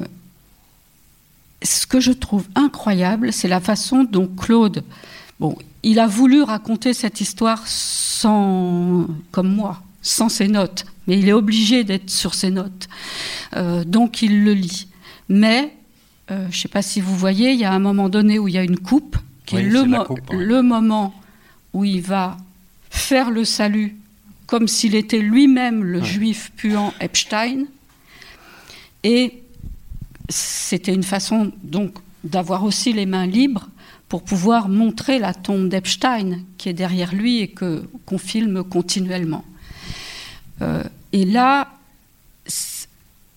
[1.62, 4.84] ce que je trouve incroyable, c'est la façon dont Claude,
[5.40, 11.28] bon, il a voulu raconter cette histoire sans, comme moi, sans ses notes, mais il
[11.28, 12.88] est obligé d'être sur ses notes.
[13.56, 14.88] Euh, donc il le lit.
[15.30, 15.76] Mais,
[16.30, 18.56] je ne sais pas si vous voyez, il y a un moment donné où il
[18.56, 19.84] y a une coupe, qui est, le,
[20.32, 21.14] le moment
[21.74, 22.38] où il va
[22.90, 23.98] faire le salut
[24.54, 27.66] comme s'il était lui-même le juif puant Epstein.
[29.04, 29.42] Et
[30.30, 33.68] c'était une façon donc d'avoir aussi les mains libres
[34.14, 39.44] pour pouvoir montrer la tombe d'Epstein qui est derrière lui et que qu'on filme continuellement.
[40.62, 40.84] Euh,
[41.14, 41.70] et là,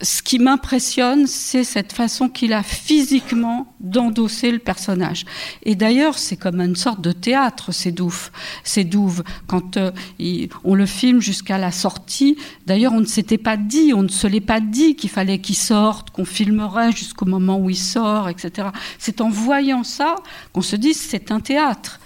[0.02, 5.24] ce qui m'impressionne, c'est cette façon qu'il a physiquement d'endosser le personnage.
[5.62, 8.30] Et d'ailleurs, c'est comme une sorte de théâtre, ces douves.
[8.62, 9.24] Ces douves.
[9.46, 9.90] Quand euh,
[10.64, 12.36] on le filme jusqu'à la sortie,
[12.66, 15.56] d'ailleurs, on ne s'était pas dit, on ne se l'est pas dit qu'il fallait qu'il
[15.56, 18.68] sorte, qu'on filmerait jusqu'au moment où il sort, etc.
[18.98, 20.16] C'est en voyant ça
[20.52, 22.00] qu'on se dit c'est un théâtre.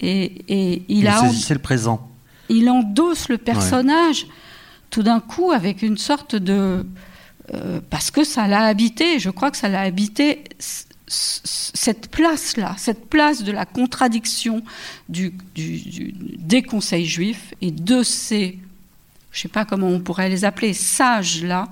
[0.00, 1.30] Et, il, a.
[1.30, 2.08] C'est le présent.
[2.48, 4.26] Il endosse le personnage.
[4.88, 6.86] Tout d'un coup, avec une sorte de,
[7.52, 10.44] euh, parce que ça l'a habité, je crois que ça l'a habité
[11.06, 14.62] cette place-là, cette place de la contradiction
[15.08, 18.58] du, des conseils juifs et de ces,
[19.30, 21.68] je ne sais pas comment on pourrait les appeler, sages-là,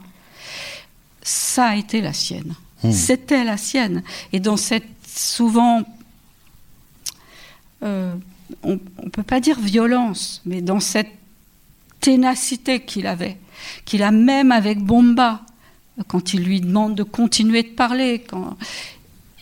[1.23, 2.55] ça a été la sienne.
[2.83, 2.93] Hmm.
[2.93, 4.03] C'était la sienne.
[4.33, 5.83] Et dans cette souvent,
[7.83, 8.15] euh,
[8.63, 11.11] on ne peut pas dire violence, mais dans cette
[12.01, 13.39] ténacité qu'il avait,
[13.85, 15.43] qu'il a même avec Bomba,
[16.07, 18.57] quand il lui demande de continuer de parler, quand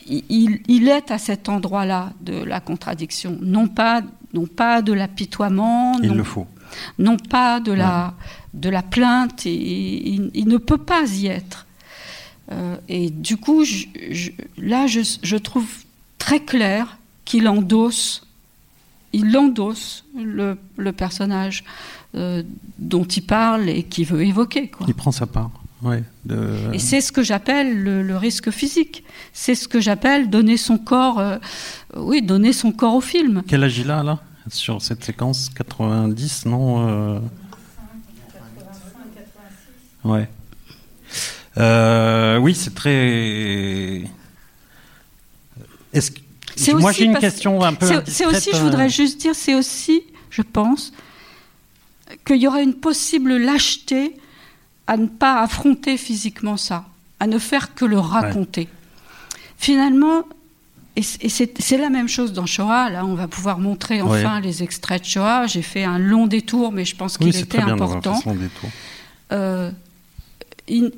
[0.07, 4.01] il, est à cet endroit-là de la contradiction, non pas,
[4.33, 6.47] non pas de l'apitoiement, il non, le faut.
[6.99, 8.13] non pas de la,
[8.53, 11.65] de la plainte, et, il, ne peut pas y être.
[12.51, 13.63] Euh, et du coup,
[14.57, 15.69] là, je, je trouve
[16.17, 18.23] très clair qu'il endosse
[19.13, 20.57] il endosse le,
[20.91, 21.63] personnage
[22.15, 22.43] euh,
[22.77, 24.67] dont il parle et qui veut évoquer.
[24.69, 24.85] Quoi.
[24.87, 25.51] Il prend sa part.
[25.83, 26.03] Ouais,
[26.73, 29.03] Et c'est ce que j'appelle le, risque physique.
[29.33, 31.37] C'est ce que j'appelle donner son corps, euh,
[31.95, 33.41] oui, donner son corps au film.
[33.47, 35.49] Quel âge il a là sur cette séquence?
[35.49, 37.19] 90, non euh...
[40.03, 40.29] Ouais.
[41.57, 44.03] Euh, oui, c'est très.
[45.93, 46.11] Est-ce
[46.73, 47.87] moi, j'ai une question un peu.
[48.05, 50.91] C'est aussi, je voudrais juste dire, c'est aussi, je pense,
[52.25, 54.15] qu'il y aura une possible lâcheté
[54.91, 56.85] à ne pas affronter physiquement ça,
[57.19, 58.67] à ne faire que le raconter.
[59.57, 60.23] Finalement,
[60.97, 62.89] et c'est la même chose dans Shoah.
[62.89, 65.47] Là, on va pouvoir montrer enfin les extraits de Shoah.
[65.47, 68.19] J'ai fait un long détour, mais je pense qu'il était important.
[69.31, 69.71] Euh,
[70.67, 70.91] il,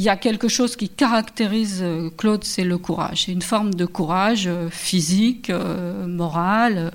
[0.00, 3.24] il y a quelque chose qui caractérise euh, Claude, c'est le courage.
[3.26, 6.92] C'est une forme de courage euh, physique, euh, moral,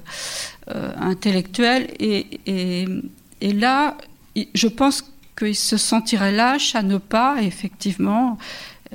[0.67, 1.87] intellectuel.
[1.99, 3.95] Et, et, là,
[4.55, 5.03] je pense
[5.37, 8.37] qu'il se sentirait lâche à ne pas, effectivement,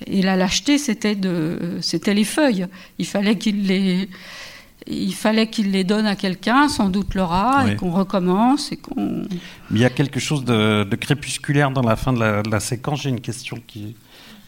[0.06, 2.66] et la lâcheté, c'était de, c'était les feuilles.
[2.98, 4.08] Il fallait qu'il les,
[4.86, 9.24] il fallait qu'il les donne à quelqu'un, sans doute Laura, et qu'on recommence et qu'on.
[9.70, 13.02] Il y a quelque chose de, crépusculaire dans la fin de la, séquence.
[13.02, 13.96] J'ai une question qui.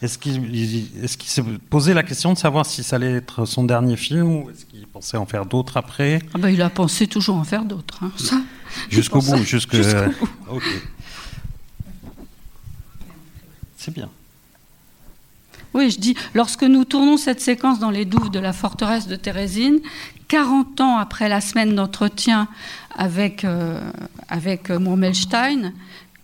[0.01, 3.95] Est-ce qu'il est s'est posé la question de savoir si ça allait être son dernier
[3.95, 6.19] film ou est-ce qu'il pensait en faire d'autres après?
[6.33, 8.03] Ah ben, Il a pensé toujours en faire d'autres.
[8.03, 8.11] Hein.
[8.89, 9.77] Jusqu'au bout, jusqu'au
[10.49, 10.59] bout.
[13.83, 14.09] C'est bien.
[15.73, 19.17] Oui, je dis, lorsque nous tournons cette séquence dans les douves de la forteresse de
[19.17, 19.79] Thérésine,
[20.29, 22.47] 40 ans après la semaine d'entretien
[22.95, 23.81] avec, euh,
[24.69, 25.73] Murmelstein,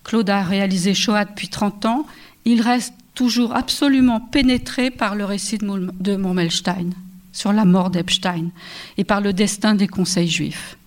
[0.06, 2.08] Claude a réalisé Shoah depuis 30 ans,
[2.46, 6.92] il reste toujours absolument pénétré par le récit de Murmelstein
[7.34, 8.52] sur la mort d'Epstein
[8.98, 10.78] et par le destin des conseils juifs.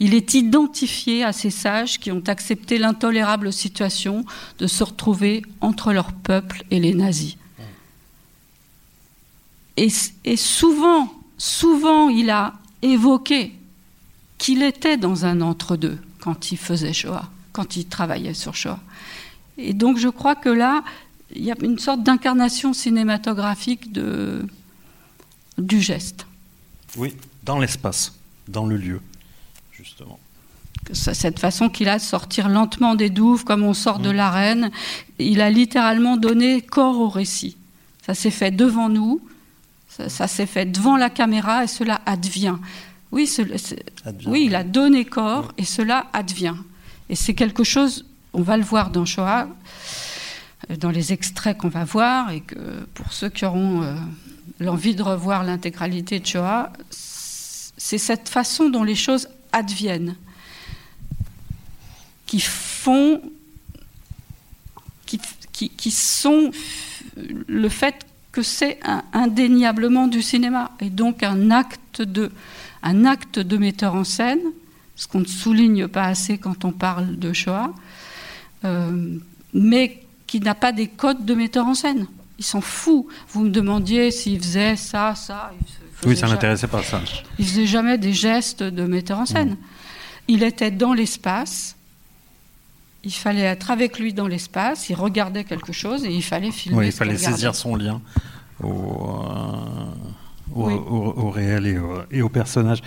[0.00, 4.24] Il est identifié à ces sages qui ont accepté l'intolérable situation
[4.58, 7.36] de se retrouver entre leur peuple et les nazis.
[9.76, 9.88] Et,
[10.36, 13.52] souvent, souvent, il a évoqué
[14.38, 18.80] qu'il était dans un entre-deux quand il faisait Shoah, quand il travaillait sur Shoah.
[19.56, 20.82] Et donc je crois que là,
[21.34, 26.26] il y a une sorte d'incarnation cinématographique du geste.
[26.96, 27.14] Oui,
[27.44, 28.12] dans l'espace,
[28.48, 29.00] dans le lieu,
[29.82, 30.18] justement.
[30.92, 34.16] Cette façon qu'il a de sortir lentement des douves, comme on sort de mm.
[34.16, 34.70] l'arène,
[35.18, 37.56] il a littéralement donné corps au récit.
[38.04, 39.20] Ça s'est fait devant nous,
[39.88, 42.56] ça, s'est fait devant la caméra et cela advient.
[43.12, 43.30] Oui,
[44.26, 46.56] oui, il a donné corps et cela advient.
[47.10, 49.48] Et c'est quelque chose, on va le voir dans Shoah,
[50.70, 53.94] euh, dans les extraits qu'on va voir, et que pour ceux qui auront euh,
[54.60, 60.16] l'envie de revoir l'intégralité de Shoah, c'est cette façon dont les choses adviennent,
[62.26, 63.20] qui font,
[65.06, 65.20] qui,
[65.52, 66.50] qui, qui sont
[67.16, 68.80] le fait que c'est
[69.12, 72.32] indéniablement du cinéma et donc un acte de,
[72.82, 74.40] un acte de metteur en scène,
[74.96, 77.72] ce qu'on ne souligne pas assez quand on parle de Shoah,
[78.64, 79.18] euh,
[79.52, 82.06] mais qui n'a pas des codes de metteur en scène.
[82.38, 83.06] Il s'en fout.
[83.28, 85.52] Vous me demandiez s'il faisait ça, ça.
[86.04, 87.00] Oui, ça n'intéressait pas ça.
[87.38, 89.56] Il faisait jamais des gestes de metteur en scène.
[90.28, 91.76] Il était dans l'espace
[93.04, 96.78] il fallait être avec lui dans l'espace, il regardait quelque chose et il fallait filmer.
[96.78, 98.00] Oui, il fallait saisir son lien
[98.62, 99.24] au,
[100.56, 101.66] euh, réel
[102.10, 102.80] et au, personnage.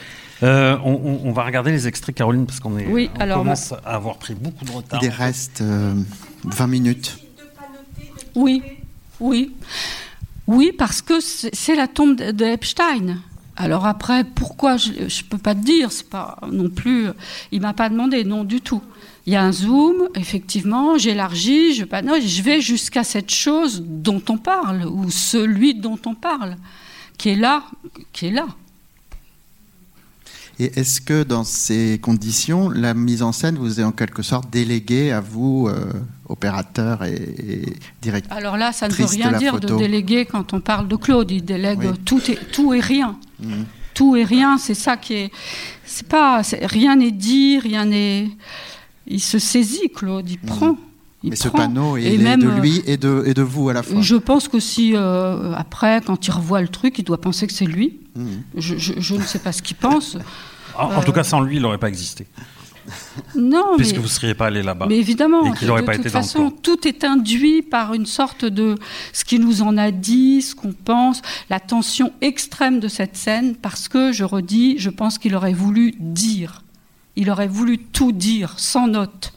[0.43, 4.17] Euh, on, va regarder les extraits, Caroline, parce qu'on est, oui, alors, commence à avoir
[4.17, 5.03] pris beaucoup de retard.
[5.03, 7.17] Il reste 20 euh, minutes.
[8.35, 8.61] Oui,
[9.19, 9.53] oui.
[10.47, 13.17] Oui, parce que c'est la tombe de Epstein.
[13.57, 17.07] Alors après, pourquoi je ne peux pas te dire, c'est pas non plus.
[17.51, 18.81] Il m'a pas demandé, non du tout.
[19.25, 24.37] Il y a un zoom, effectivement, j'élargis, je, je vais jusqu'à cette chose dont on
[24.37, 26.57] parle, ou celui dont on parle,
[27.17, 27.63] qui est là,
[28.13, 28.45] qui est là.
[30.59, 34.49] Et est-ce que dans ces conditions, la mise en scène vous est en quelque sorte
[34.49, 35.91] déléguée à vous, euh,
[36.29, 40.61] opérateur et, et directeur Alors là, ça ne veut rien dire de déléguer quand on
[40.61, 41.29] parle de Claude.
[41.31, 43.17] Il délègue tout, et, tout et rien.
[43.41, 43.63] Mmh.
[43.93, 45.31] Tout et rien, c'est ça qui est.
[45.85, 46.41] C'est pas.
[46.61, 48.29] rien n'est dit, rien n'est
[49.07, 50.45] il se saisit, Claude, il mm.
[50.45, 50.77] prend.
[51.23, 53.81] Il Mais ce panneau, il est de lui et de, et de vous à la
[53.81, 53.99] fois.
[54.01, 57.53] Je pense que si, euh, après, quand il revoit le truc, il doit penser que
[57.53, 57.99] c'est lui.
[58.15, 58.29] Mm.
[58.55, 60.17] Je, ne sais pas ce qu'il pense.
[60.77, 62.27] En, tout cas, sans lui, il n'aurait pas existé.
[63.35, 64.85] Non, puisque vous ne seriez pas allé là-bas.
[64.87, 68.05] Mais évidemment, et qu'il n'aurait pas de toute été façon, tout est induit par une
[68.05, 68.75] sorte de
[69.11, 73.55] ce qu'il nous en a dit, ce qu'on pense, la tension extrême de cette scène,
[73.55, 76.63] parce que je redis, je pense qu'il aurait voulu dire,
[77.15, 79.34] il aurait voulu tout dire sans note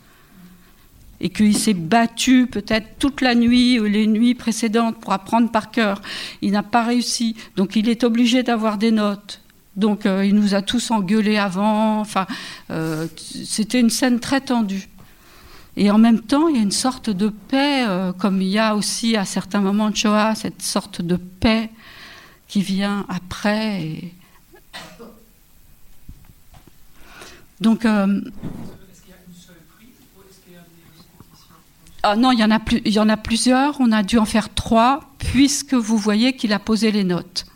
[1.21, 5.71] et qu'il s'est battu peut-être toute la nuit ou les nuits précédentes pour apprendre par
[5.71, 6.01] cœur.
[6.43, 9.41] Il n'a pas réussi, donc il est obligé d'avoir des notes.
[9.77, 12.01] Donc euh, il nous a tous engueulés avant.
[12.01, 12.27] Enfin,
[12.71, 14.89] euh, c'était une scène très tendue.
[15.77, 18.59] Et en même temps, il y a une sorte de paix, euh, comme il y
[18.59, 21.71] a aussi à certains moments de Shoah, cette sorte de paix
[22.49, 24.13] qui vient après.
[27.61, 27.87] Donc,
[32.03, 32.45] Ah non, il y,
[33.01, 33.81] en a plusieurs.
[33.81, 37.47] On a dû en faire trois, puisque vous voyez qu'il a posé les notes.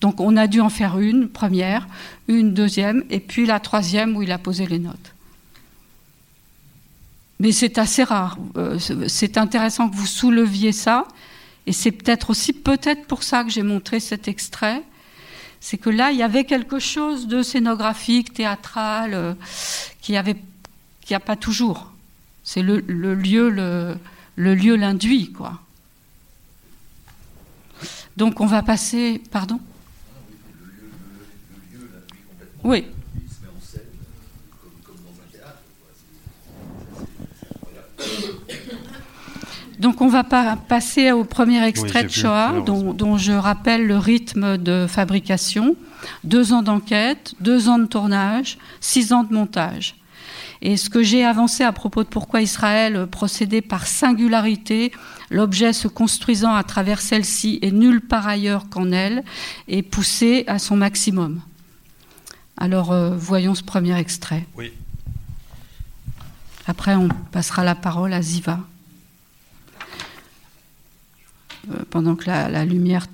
[0.00, 1.88] Donc on a dû en faire une première,
[2.28, 5.14] une deuxième, et puis la troisième où il a posé les notes.
[7.40, 8.36] Mais c'est assez rare.
[8.56, 8.78] Euh,
[9.08, 11.06] c'est intéressant que vous souleviez ça,
[11.66, 14.82] et c'est peut-être aussi peut-être pour ça que j'ai montré cet extrait.
[15.60, 19.34] C'est que là, il y avait quelque chose de scénographique, théâtral, euh,
[20.02, 20.18] qui n'y
[21.14, 21.95] a pas toujours.
[22.46, 25.60] C'est le, lieu, le, lieu l'induit, quoi.
[28.16, 29.58] Donc on va passer, pardon?
[32.62, 32.84] Oui.
[39.80, 44.56] Donc on va passer au premier extrait de Shoah, dont, dont, je rappelle le rythme
[44.56, 45.74] de fabrication.
[46.22, 49.96] Deux ans d'enquête, deux ans de tournage, six ans de montage.
[50.62, 54.92] Et ce que j'ai avancé à propos de pourquoi Israël procédait par singularité,
[55.30, 59.24] l'objet se construisant à travers celle-ci et nulle part ailleurs qu'en elle,
[59.68, 61.40] est poussé à son maximum.
[62.56, 64.46] Alors euh, voyons ce premier extrait.
[64.56, 64.72] Oui.
[66.66, 68.60] Après, on passera la parole à Ziva.
[71.70, 73.06] Euh, pendant que la, la lumière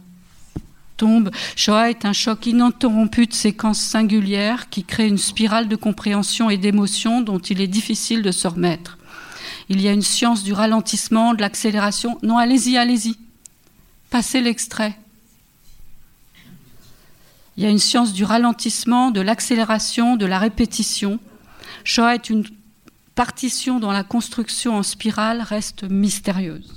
[1.02, 1.30] tombe.
[1.56, 6.58] Shoah est un choc ininterrompu de séquences singulières qui crée une spirale de compréhension et
[6.58, 8.98] d'émotion dont il est difficile de se remettre.
[9.68, 12.20] Il y a une science du ralentissement, de l'accélération.
[12.22, 13.16] Non, allez-y, allez-y.
[14.10, 14.96] Passez l'extrait.
[17.56, 21.18] Il y a une science du ralentissement, de l'accélération, de la répétition.
[21.82, 22.44] Shoah est une
[23.16, 26.74] partition dont la construction en spirale reste mystérieuse.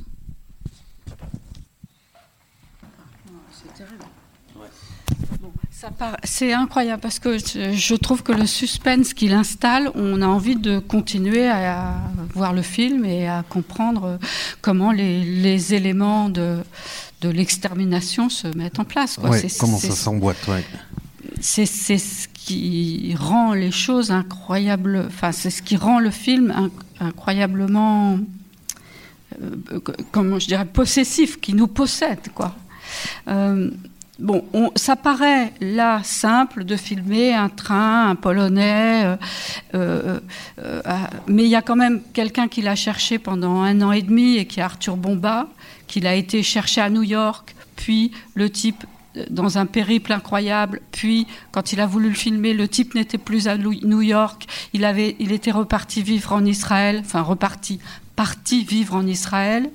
[6.24, 10.80] C'est incroyable parce que je trouve que le suspense qu'il installe, on a envie de
[10.80, 11.96] continuer à
[12.34, 14.20] voir le film et à comprendre
[14.62, 16.60] comment les, éléments de,
[17.22, 19.18] de l'extermination se mettent en place.
[19.60, 20.50] comment ça s'emboîte
[21.42, 26.70] C'est ce qui rend les choses incroyables, enfin c'est ce qui rend le film
[27.00, 28.20] incroyablement,
[29.42, 29.80] euh,
[30.12, 32.30] comment je dirais, possessif, qui nous possède.
[32.34, 32.56] quoi.
[33.28, 33.72] Euh,
[34.18, 34.46] Bon,
[34.78, 39.18] ça paraît là simple de filmer un train, un polonais, euh,
[39.74, 40.20] euh,
[40.60, 40.82] euh,
[41.28, 44.38] mais il y a quand même quelqu'un qui l'a cherché pendant un an et demi
[44.38, 45.50] et qui est Arthur Bomba,
[45.88, 48.86] qui l'a été cherché à New York, puis le type
[49.30, 53.50] dans un périple incroyable, puis quand il a voulu le filmer, le type n'était plus
[53.50, 57.80] à New York, il, avait, il était reparti vivre en Israël, enfin reparti,
[58.16, 59.70] parti vivre en Israël.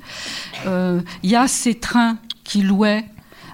[0.66, 3.04] Il y a ces trains qui louaient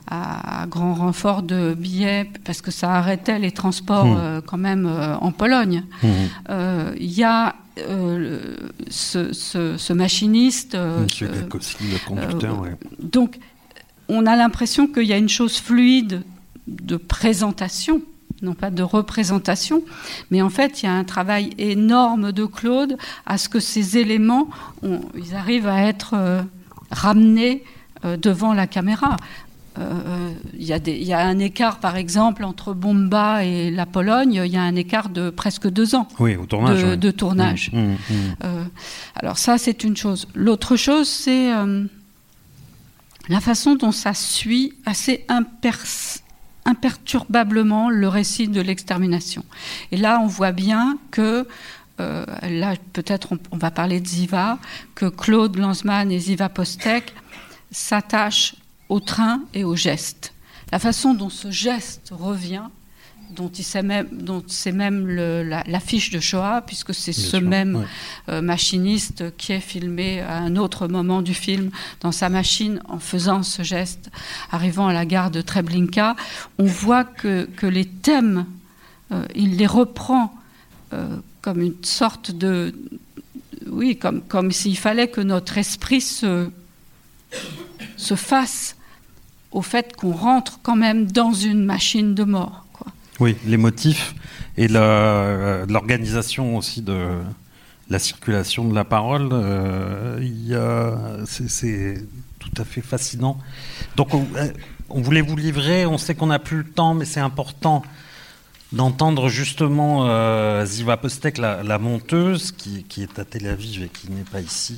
[0.07, 4.19] à, grand renfort de billets parce que ça arrêtait les transports mmh.
[4.19, 5.85] euh, quand même euh, en Pologne.
[6.03, 6.09] Mmh.
[6.51, 7.57] Euh, il y a
[8.89, 10.77] ce, machiniste.
[10.77, 11.43] Monsieur le
[12.07, 12.65] conducteur,
[12.99, 13.39] Donc,
[14.09, 16.23] on a l'impression qu'il y a une chose fluide
[16.67, 18.01] de présentation,
[18.41, 19.83] non pas de représentation,
[20.31, 22.97] mais en fait, il y a un travail énorme de Claude
[23.27, 24.49] à ce que ces éléments,
[24.83, 26.15] ils arrivent à être
[26.91, 27.63] ramenés
[28.05, 29.17] devant la caméra.
[29.79, 34.57] Euh, il y, a un écart, par exemple, entre Bomba et la Pologne, il y
[34.57, 37.71] a un écart de presque deux ans oui, au tournage, de, tournage.
[37.73, 38.15] Mmh, mmh, mmh.
[38.45, 38.65] Euh,
[39.17, 40.29] alors ça, c'est une chose.
[40.35, 41.85] L'autre chose, c'est euh,
[43.29, 45.27] la façon dont ça suit assez
[46.65, 49.45] imperturbablement le récit de l'extermination.
[49.93, 51.47] Et là, on voit bien que
[51.99, 54.59] là, peut-être on, va parler de Ziva,
[54.95, 57.15] que Claude Lanzmann et Ziva Postek
[57.71, 58.55] s'attachent
[58.89, 60.33] au train et au geste.
[60.73, 62.65] La façon dont ce geste revient,
[63.31, 67.87] dont c'est même, dont même de Shoah, puisque c'est ce même
[68.29, 72.99] euh, machiniste qui est filmé à un autre moment du film dans sa machine en
[72.99, 74.11] faisant ce geste,
[74.51, 76.17] arrivant à la gare de Treblinka,
[76.59, 78.47] on voit que, que les thèmes,
[79.13, 80.35] euh, il les reprend
[80.93, 82.75] euh, comme une sorte de,
[83.67, 86.49] oui, comme, comme s'il fallait que notre esprit se,
[87.97, 88.76] se fasse
[89.57, 92.67] au fait qu'on rentre quand même dans une machine de mort.
[92.75, 92.89] Quoi.
[93.21, 94.15] Oui, les motifs
[94.59, 97.19] et l'organisation aussi de
[97.89, 102.05] la circulation de la parole, euh, c'est
[102.39, 103.39] tout à fait fascinant.
[103.97, 104.49] Donc on, euh,
[104.91, 107.83] on, voulait vous livrer, on sait qu'on n'a plus le temps, mais c'est important
[108.73, 114.25] d'entendre justement euh, Ziva Postek, la, monteuse, qui, est à Tel Aviv et qui n'est
[114.25, 114.77] pas ici.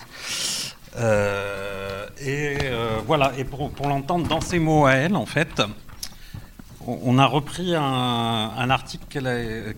[0.99, 5.63] Euh, et euh, voilà, et pour, l'entendre dans ses mots à elle, en fait,
[6.87, 9.05] on, a repris un, article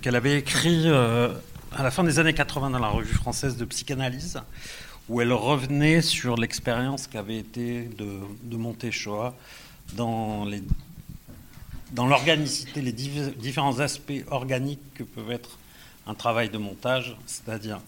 [0.00, 4.40] qu'elle avait écrit à la fin des années 80 dans la revue française de psychanalyse,
[5.08, 8.56] où elle revenait sur l'expérience qu'avait été de, de
[10.48, 10.62] les
[11.92, 15.58] dans l'organicité, les différents aspects organiques que peuvent être
[16.06, 17.80] un travail de montage, c'est-à-dire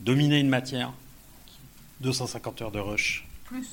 [0.00, 0.92] dominer une matière,
[2.02, 3.26] 250 heures de rush.
[3.44, 3.68] Plus.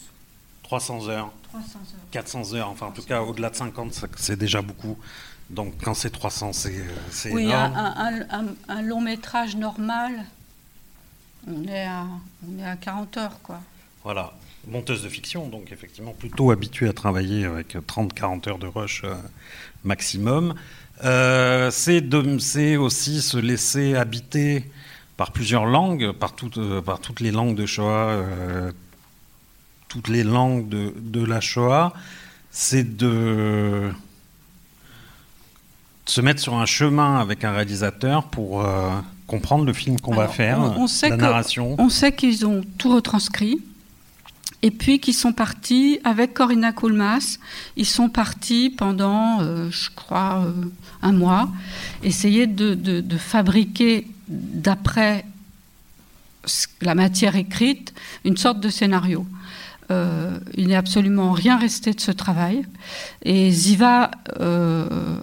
[0.64, 1.32] 300 heures.
[1.44, 2.12] 300 heures.
[2.12, 4.98] 400 heures, enfin en tout cas au-delà de 50, c'est déjà beaucoup.
[5.50, 7.74] Donc quand c'est 300, c'est oui, énorme.
[7.76, 10.26] Un, un, long métrage normal,
[11.48, 12.06] on est à,
[12.48, 13.60] on est à 40 heures, quoi.
[14.04, 14.34] Voilà
[14.68, 19.16] monteuse de fiction, donc effectivement plutôt habituée à travailler avec 30-40 heures de rush euh,
[19.84, 20.54] maximum.
[21.04, 24.66] Euh, c'est aussi se laisser habiter
[25.20, 28.24] par plusieurs langues, par, euh, par toutes les langues de Shoah,
[29.90, 31.94] toutes les langues de, de la Shoah.
[32.52, 33.92] C'est de
[36.06, 38.66] se mettre sur un chemin avec un réalisateur pour
[39.28, 41.76] comprendre le film qu'on va faire, on, sait la narration.
[41.78, 43.60] on sait qu'ils ont tout retranscrit
[44.62, 47.40] et puis qui sont partis avec Corinna Koulmas.
[47.78, 50.54] Ils sont partis pendant, euh, je crois, euh,
[51.02, 51.50] un mois,
[52.04, 55.26] essayer de, fabriquer, d'après
[56.82, 57.94] la matière écrite,
[58.24, 59.26] une sorte de scénario.
[59.92, 62.64] Euh, il n'est absolument rien resté de ce travail.
[63.24, 64.12] Et Ziva,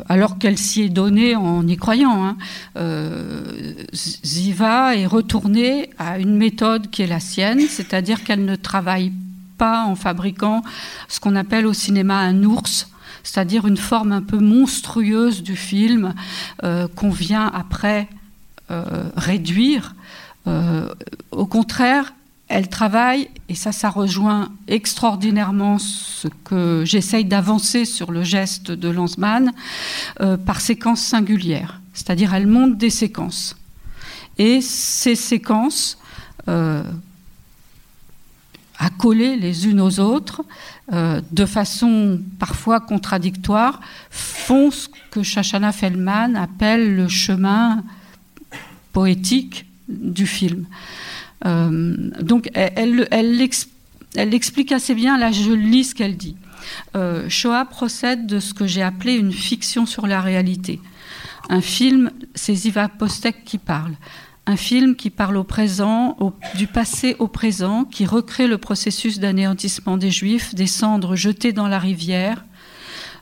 [0.08, 2.36] alors qu'elle s'y est donnée en y croyant, hein,
[3.92, 9.12] Ziva est retournée à une méthode qui est la sienne, c'est-à-dire qu'elle ne travaille
[9.56, 10.62] pas en fabriquant
[11.08, 12.88] ce qu'on appelle au cinéma un ours,
[13.22, 16.14] c'est-à-dire une forme un peu monstrueuse du film
[16.62, 18.15] euh, qu'on vient après euh,
[19.16, 19.94] réduire.
[20.46, 20.88] Euh,
[21.30, 22.12] au contraire,
[22.48, 28.88] elle travaille, et ça, ça rejoint extraordinairement ce que j'essaye d'avancer sur le geste de
[28.88, 29.52] Lanzmann,
[30.44, 31.80] par séquences singulières.
[31.92, 33.56] C'est-à-dire, elle monte des séquences.
[34.38, 35.98] Et ces séquences,
[38.78, 40.44] accolées les unes aux autres,
[40.92, 43.80] euh, de façon parfois contradictoire,
[44.10, 47.82] font ce que Shashana Feldman appelle le chemin
[48.96, 50.64] poétique du film.
[51.44, 56.34] Euh, donc elle, elle, explique assez bien, là je lis ce qu'elle dit.
[56.96, 60.80] Euh, Shoah procède de ce que j'ai appelé une fiction sur la réalité.
[61.50, 63.92] Un film, c'est Ziva Postek qui parle
[64.46, 66.16] un film qui parle au présent,
[66.54, 71.66] du passé au présent, qui recrée le processus d'anéantissement des Juifs, des cendres jetées dans
[71.66, 72.44] la rivière,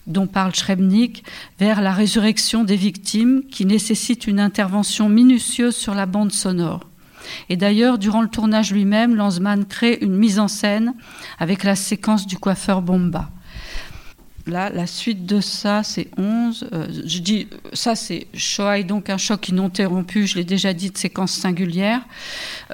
[0.06, 1.24] dont parle Schrebnik,
[1.58, 6.80] vers la résurrection des victimes, qui nécessite une intervention minutieuse sur la bande sonore.
[7.48, 10.94] Et d'ailleurs, durant le tournage lui-même, Lanzmann crée une mise en scène
[11.38, 13.30] avec la séquence du coiffeur Bomba.
[14.46, 16.68] Là, la suite de ça, c'est 11.
[16.72, 20.90] Euh, je dis, ça, c'est Shoah et donc un choc ininterrompu, je l'ai déjà dit,
[20.90, 22.02] de séquence singulière.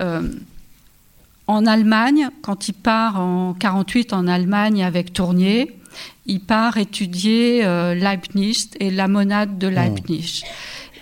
[0.00, 0.28] Euh,
[1.46, 5.76] en Allemagne, quand il part en 48 en Allemagne avec Tournier,
[6.30, 10.42] il part étudier euh, Leibniz et la monade de Leibniz.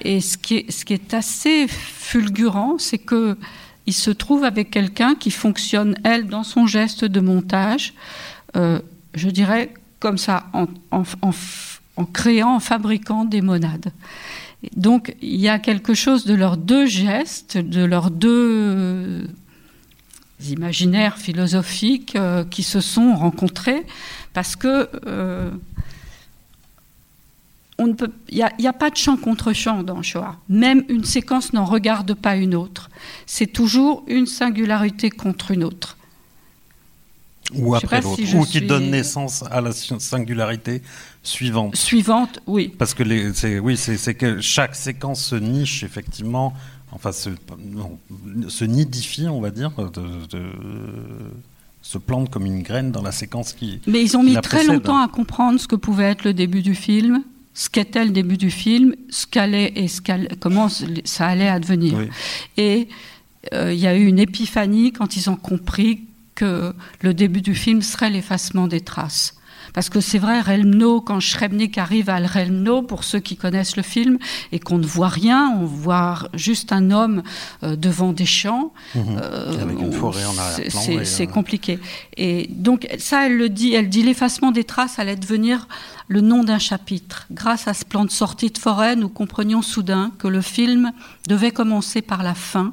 [0.02, 3.36] Et ce qui, est, ce qui est assez fulgurant, c'est que
[3.86, 7.94] il se trouve avec quelqu'un qui fonctionne, elle, dans son geste de montage,
[8.54, 10.66] je dirais, comme ça, en,
[12.12, 13.90] créant, en fabriquant des monades.
[14.76, 19.26] Donc il y a quelque chose de leurs deux gestes, de leurs deux
[20.50, 23.84] imaginaires philosophiques euh, qui se sont rencontrés
[24.32, 25.50] parce que euh,
[27.78, 30.36] il n'y a, pas de chant contre chant dans Shoah.
[30.48, 32.90] Même une séquence n'en regarde pas une autre.
[33.26, 35.96] C'est toujours une singularité contre une autre.
[37.54, 40.82] Ou après l'autre, ou qui donne naissance à la singularité
[41.22, 41.76] suivante.
[41.76, 42.74] Suivante, oui.
[42.76, 46.52] Parce que c'est, oui, c'est, que chaque séquence se niche effectivement,
[46.90, 47.30] enfin se,
[48.48, 49.70] se nidifie, on va dire,
[51.88, 53.80] se plante comme une graine dans la séquence qui.
[53.86, 56.74] Mais ils ont mis très longtemps à comprendre ce que pouvait être le début du
[56.74, 57.22] film.
[57.54, 60.02] ce qu'était le début du film, ce qu'allait et ce
[60.38, 61.94] comment ça allait advenir.
[62.58, 62.88] Et
[63.54, 66.02] euh, il y a eu une épiphanie quand ils ont compris
[66.38, 69.34] que le début du film serait l'effacement des traces.
[69.74, 73.82] Parce que c'est vrai, Relmno, quand Schrebnik arrive à Relmno, pour ceux qui connaissent le
[73.82, 74.18] film,
[74.52, 77.22] et qu'on ne voit rien, on voit juste un homme
[77.62, 78.72] euh, devant des champs.
[78.94, 79.02] Mhm.
[79.20, 81.04] Euh, Avec une forêt en arrière-plan.
[81.04, 81.80] C'est compliqué.
[82.16, 85.66] Et donc, ça, elle le dit, elle dit l'effacement des traces allait devenir
[86.06, 87.26] le nom d'un chapitre.
[87.30, 90.92] Grâce à ce plan de sortie de forêt, nous comprenions soudain que le film
[91.28, 92.72] devait commencer par la fin,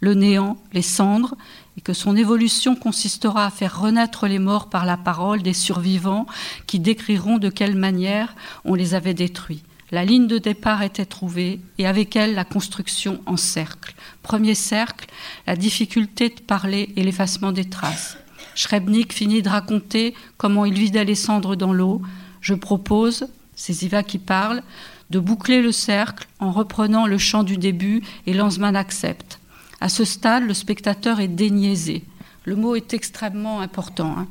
[0.00, 1.34] le néant, les cendres,
[1.76, 6.26] et que son évolution consistera à faire renaître les morts par la parole des survivants
[6.66, 8.34] qui décriront de quelle manière
[8.64, 9.62] on les avait détruits.
[9.92, 13.94] La ligne de départ était trouvée et avec elle la construction en cercle.
[14.22, 15.06] Premier cercle,
[15.46, 18.18] la difficulté de parler et l'effacement des traces.
[18.56, 22.02] Schrebnik finit de raconter comment il vidait les cendres dans l'eau.
[22.40, 24.62] Je propose, c'est Iva qui parle,
[25.10, 29.38] de boucler le cercle en reprenant le chant du début et Lanzmann accepte.
[29.80, 32.04] À ce stade, le spectateur est déniaisé.
[32.44, 34.14] Le mot est extrêmement important.
[34.18, 34.28] Hein.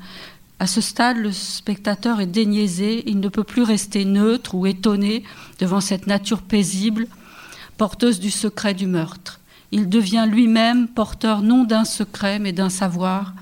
[0.58, 5.24] À ce stade, le spectateur est déniaisé, il ne peut plus rester neutre ou étonné
[5.60, 7.08] devant cette nature paisible,
[7.78, 9.42] porteuse du secret du meurtre.
[9.72, 13.34] Il devient lui-même porteur non d'un secret, mais d'un savoir,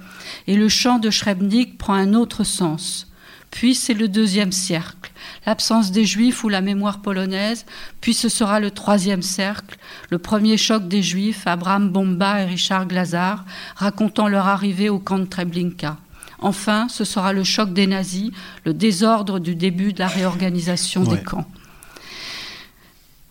[0.48, 3.13] et le chant de Schrebnik prend un autre sens.
[3.54, 5.12] Puis c'est le deuxième cercle,
[5.46, 7.68] l'absence des Juifs ou la mémoire polonaise,
[8.02, 9.78] puis ce sera le troisième cercle,
[10.10, 15.20] le premier choc des Juifs, Abraham Bomba et Richard Glazar, racontant leur arrivée au camp
[15.20, 15.98] de Treblinka.
[16.40, 18.32] Enfin, ce sera le choc des nazis,
[18.66, 21.46] le désordre du début de la réorganisation des camps.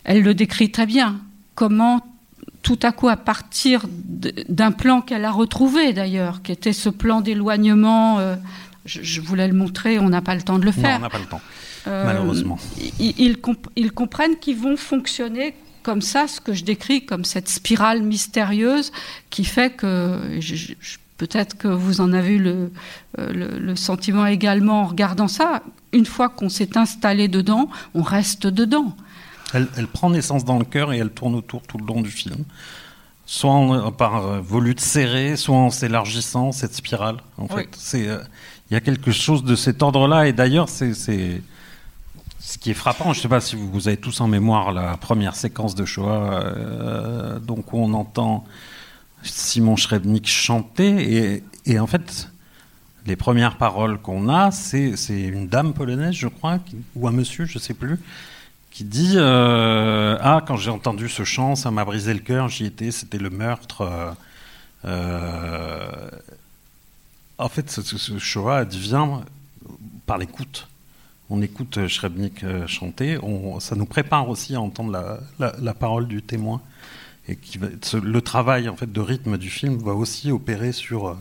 [0.05, 1.17] Elle le décrit très bien,
[1.57, 2.07] comment
[2.63, 7.21] tout à coup, à partir d'un plan qu'elle a retrouvé d'ailleurs, qui était ce plan
[7.21, 8.37] d'éloignement euh,
[8.85, 10.99] je, voulais le montrer, on n'a pas le temps de le faire.
[10.99, 11.41] Non, on n'a pas le temps,
[11.87, 12.59] euh, malheureusement.
[12.99, 13.37] Ils,
[13.77, 18.93] ils, comprennent qu'ils vont fonctionner comme ça, ce que je décris comme cette spirale mystérieuse
[19.31, 20.39] qui fait que,
[21.19, 22.73] peut-être que vous en avez eu le,
[23.19, 28.47] euh, le, sentiment également en regardant ça, une fois qu'on s'est installé dedans, on reste
[28.47, 28.97] dedans.
[29.55, 32.11] Elle, elle, prend naissance dans le cœur et elle tourne autour tout le long du
[32.11, 32.45] film.
[33.27, 37.19] Soit par euh, volute serrée, soit en s'élargissant, cette spirale.
[37.39, 38.09] En fait, c'est
[38.73, 40.27] il y a quelque chose de cet ordre-là.
[40.29, 43.13] Et d'ailleurs, c'est ce qui est frappant.
[43.13, 46.43] Je ne sais pas si vous, avez tous en mémoire la première séquence de Shoah,
[46.43, 48.47] euh, donc où on entend
[49.25, 51.43] Simon Schrebnik chanter.
[51.67, 52.31] Et, en fait,
[53.05, 56.59] les premières paroles qu'on a, c'est une dame polonaise, je crois,
[56.97, 58.01] ou un monsieur, je ne sais plus,
[58.71, 62.65] qui dit euh, Ah, quand j'ai entendu ce chant, ça m'a brisé le cœur, j'y
[62.65, 64.15] étais, c'était le meurtre.
[64.87, 66.09] Euh,
[67.39, 69.09] en fait, ce, Shoah advient
[70.07, 70.69] par l'écoute.
[71.31, 73.19] On écoute euh, Schrebnik euh, chanter,
[73.61, 76.61] ça nous prépare aussi à entendre la, parole du témoin.
[77.29, 77.39] Et
[78.03, 81.15] le travail en fait de rythme du film va aussi opérer sur, euh,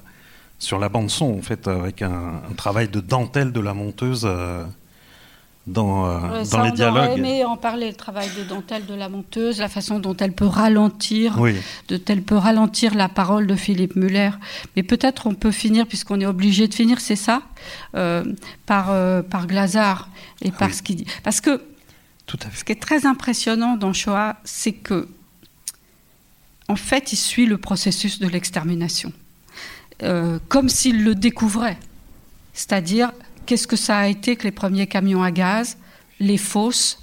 [0.59, 4.27] sur la bande son en fait avec un, travail de dentelle de la monteuse
[5.67, 7.11] dans, euh, dans les dialogues.
[7.11, 10.33] On aimé en parler, le travail de dentelle de la monteuse, la façon dont elle
[10.33, 11.37] peut ralentir,
[11.87, 14.31] de, elle peut ralentir la parole de Philippe Muller.
[14.75, 17.43] Mais peut-être on peut finir, puisqu'on est obligé de finir, c'est ça,
[17.95, 18.23] euh,
[18.65, 20.09] par, euh, par Glazar
[20.41, 21.07] et par ce qu'il dit.
[21.23, 21.61] Parce que
[22.25, 22.59] Tout à fait.
[22.59, 25.07] ce qui est très impressionnant dans Shoah, c'est que,
[26.67, 29.13] en fait, il suit le processus de l'extermination,
[30.47, 31.77] comme s'il le découvrait.
[32.53, 33.11] C'est-à-dire,
[33.45, 35.77] qu'est-ce que ça a été que les premiers camions à gaz,
[36.19, 36.99] les fosses,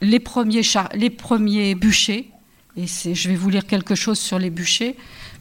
[0.00, 2.30] les premiers, bûchers,
[2.76, 4.96] et je vais vous lire quelque chose sur les bûchers,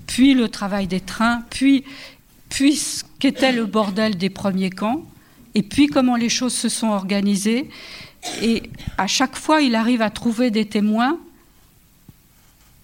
[0.08, 1.84] puis le travail des trains, puis,
[2.50, 2.80] puis
[3.20, 5.04] qu'était le bordel des premiers camps,
[5.56, 7.70] et puis comment les choses se sont organisées.
[8.42, 8.64] Et
[8.98, 11.20] à chaque fois, il arrive à trouver des témoins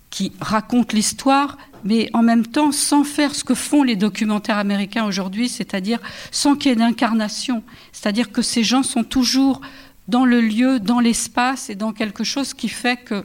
[0.09, 5.05] qui racontent l'histoire, mais en même temps sans faire ce que font les documentaires américains
[5.05, 5.99] aujourd'hui, c'est-à-dire
[6.31, 7.63] sans qu'il y ait d'incarnation.
[7.91, 9.61] C'est-à-dire que ces gens sont toujours
[10.07, 13.23] dans le lieu, dans l'espace et dans quelque chose qui fait que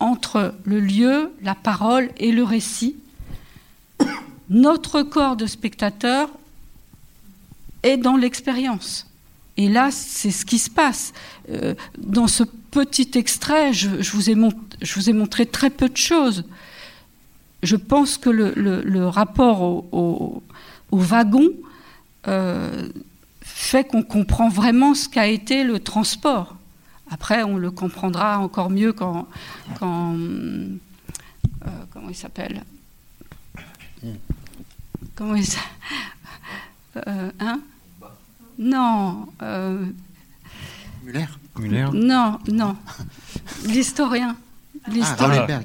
[0.00, 2.96] entre le lieu, la parole et le récit,
[4.50, 6.28] notre corps de spectateur
[7.82, 9.06] est dans l'expérience.
[9.56, 11.12] Et là, c'est ce qui se passe.
[11.48, 12.42] Euh, dans ce
[12.74, 16.44] petit extrait, je, vous ai montré très peu de choses
[17.64, 20.42] je pense que le, rapport au,
[20.92, 21.48] wagon
[22.28, 22.88] euh,
[23.40, 26.56] fait qu'on comprend vraiment ce qu'a été le transport.
[27.10, 29.26] Après, on le comprendra encore mieux quand.
[29.78, 30.76] quand euh,
[31.92, 32.62] comment il s'appelle?
[35.16, 37.60] Comment il s'appelle euh, Hein?
[38.58, 39.26] Non.
[41.04, 41.26] Muller
[41.58, 42.76] Muller Non, non.
[43.66, 44.36] L'historien.
[44.88, 45.46] L'historien.
[45.48, 45.60] Ah,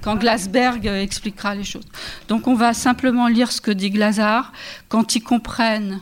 [0.00, 1.86] quand Glasberg expliquera les choses.
[2.28, 4.52] Donc on va simplement lire ce que dit Glazar
[4.88, 6.00] quand ils comprennent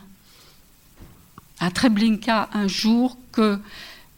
[1.61, 3.59] à Treblinka un jour que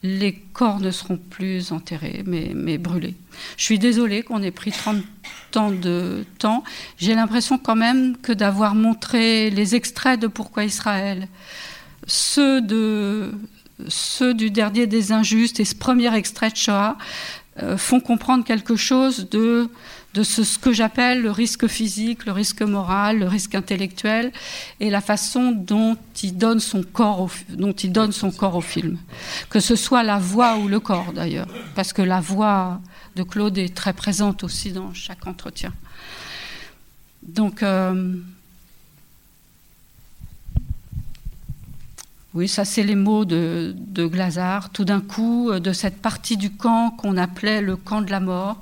[0.03, 3.15] les corps ne seront plus enterrés, mais, mais brûlés.
[3.57, 5.03] Je suis désolée qu'on ait pris 30
[5.55, 6.63] ans de temps.
[6.97, 11.27] J'ai l'impression quand même que d'avoir montré les extraits de Pourquoi Israël,
[12.07, 13.31] ceux, de,
[13.87, 16.97] ceux du dernier des injustes et ce premier extrait de Shoah,
[17.61, 19.69] euh, font comprendre quelque chose de,
[20.15, 24.31] ce, que j'appelle le risque physique, le risque moral, le risque intellectuel
[24.79, 28.61] et la façon dont il donne son corps au, dont il donne son corps au
[28.61, 28.97] film.
[29.49, 32.79] Que ce soit la voix ou le corps d'ailleurs, parce que la voix
[33.17, 35.73] de Claude est très présente aussi dans chaque entretien.
[37.21, 38.15] Donc, euh,
[42.33, 44.69] Oui, ça c'est les mots de, de Glazard.
[44.69, 48.21] Tout d'un coup, euh, de cette partie du camp qu'on appelait le camp de la
[48.21, 48.61] mort,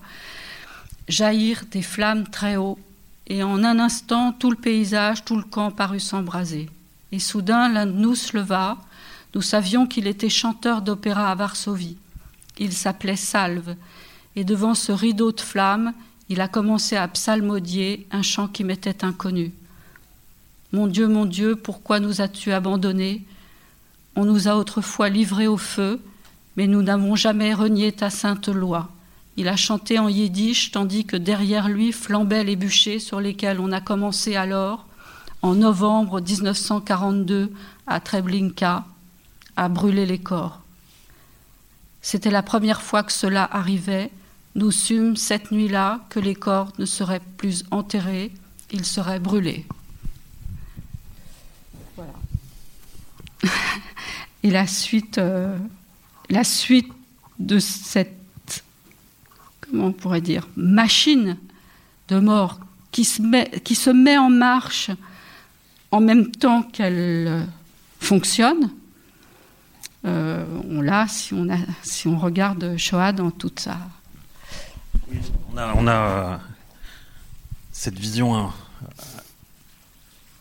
[1.08, 2.80] jaillirent des flammes très haut,
[3.28, 6.68] et en un instant, tout le paysage, tout le camp parut s'embraser.
[7.12, 8.78] Et soudain, l'un de nous se leva.
[9.36, 11.98] Nous savions qu'il était chanteur d'opéra à Varsovie.
[12.58, 13.76] Il s'appelait Salve,
[14.36, 15.94] et devant ce rideau de flammes,
[16.30, 19.52] il a commencé à psalmodier un chant qui m'était inconnu.
[20.74, 23.24] Mon Dieu, mon Dieu, pourquoi nous as-tu abandonnés?
[24.20, 26.02] On nous a autrefois livrés au feu,
[26.58, 28.90] mais nous n'avons jamais renié ta sainte loi.
[29.38, 33.72] Il a chanté en yiddish, tandis que derrière lui flambaient les bûchers sur lesquels on
[33.72, 34.86] a commencé alors,
[35.42, 37.50] en novembre 1942,
[37.88, 38.84] à Treblinka,
[39.56, 40.60] à brûler les corps.
[42.02, 44.12] C'était la première fois que cela arrivait.
[44.56, 48.34] Nous sûmes cette nuit-là que les corps ne seraient plus enterrés,
[48.70, 49.66] ils seraient brûlés.
[54.44, 55.58] Et la suite, euh,
[56.30, 56.92] la suite
[57.40, 58.64] de cette,
[59.62, 61.38] comment on pourrait dire, machine
[62.08, 62.60] de mort
[62.92, 64.92] qui se met, qui se met en marche
[65.92, 67.48] en même temps qu'elle
[68.00, 68.72] fonctionne,
[70.06, 73.78] euh, on l'a si on, a, si on regarde Shoah dans toute sa.
[75.52, 76.38] on a, on a euh,
[77.72, 78.52] cette vision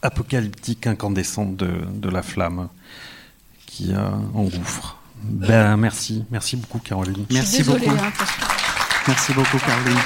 [0.02, 2.68] apocalyptique incandescente de, de la flamme
[3.78, 4.96] qui euh, engouffre.
[5.22, 7.24] Ben, merci, merci beaucoup Caroline.
[7.30, 7.90] Merci beaucoup.
[7.90, 8.12] Hein,
[9.06, 9.98] merci beaucoup Caroline.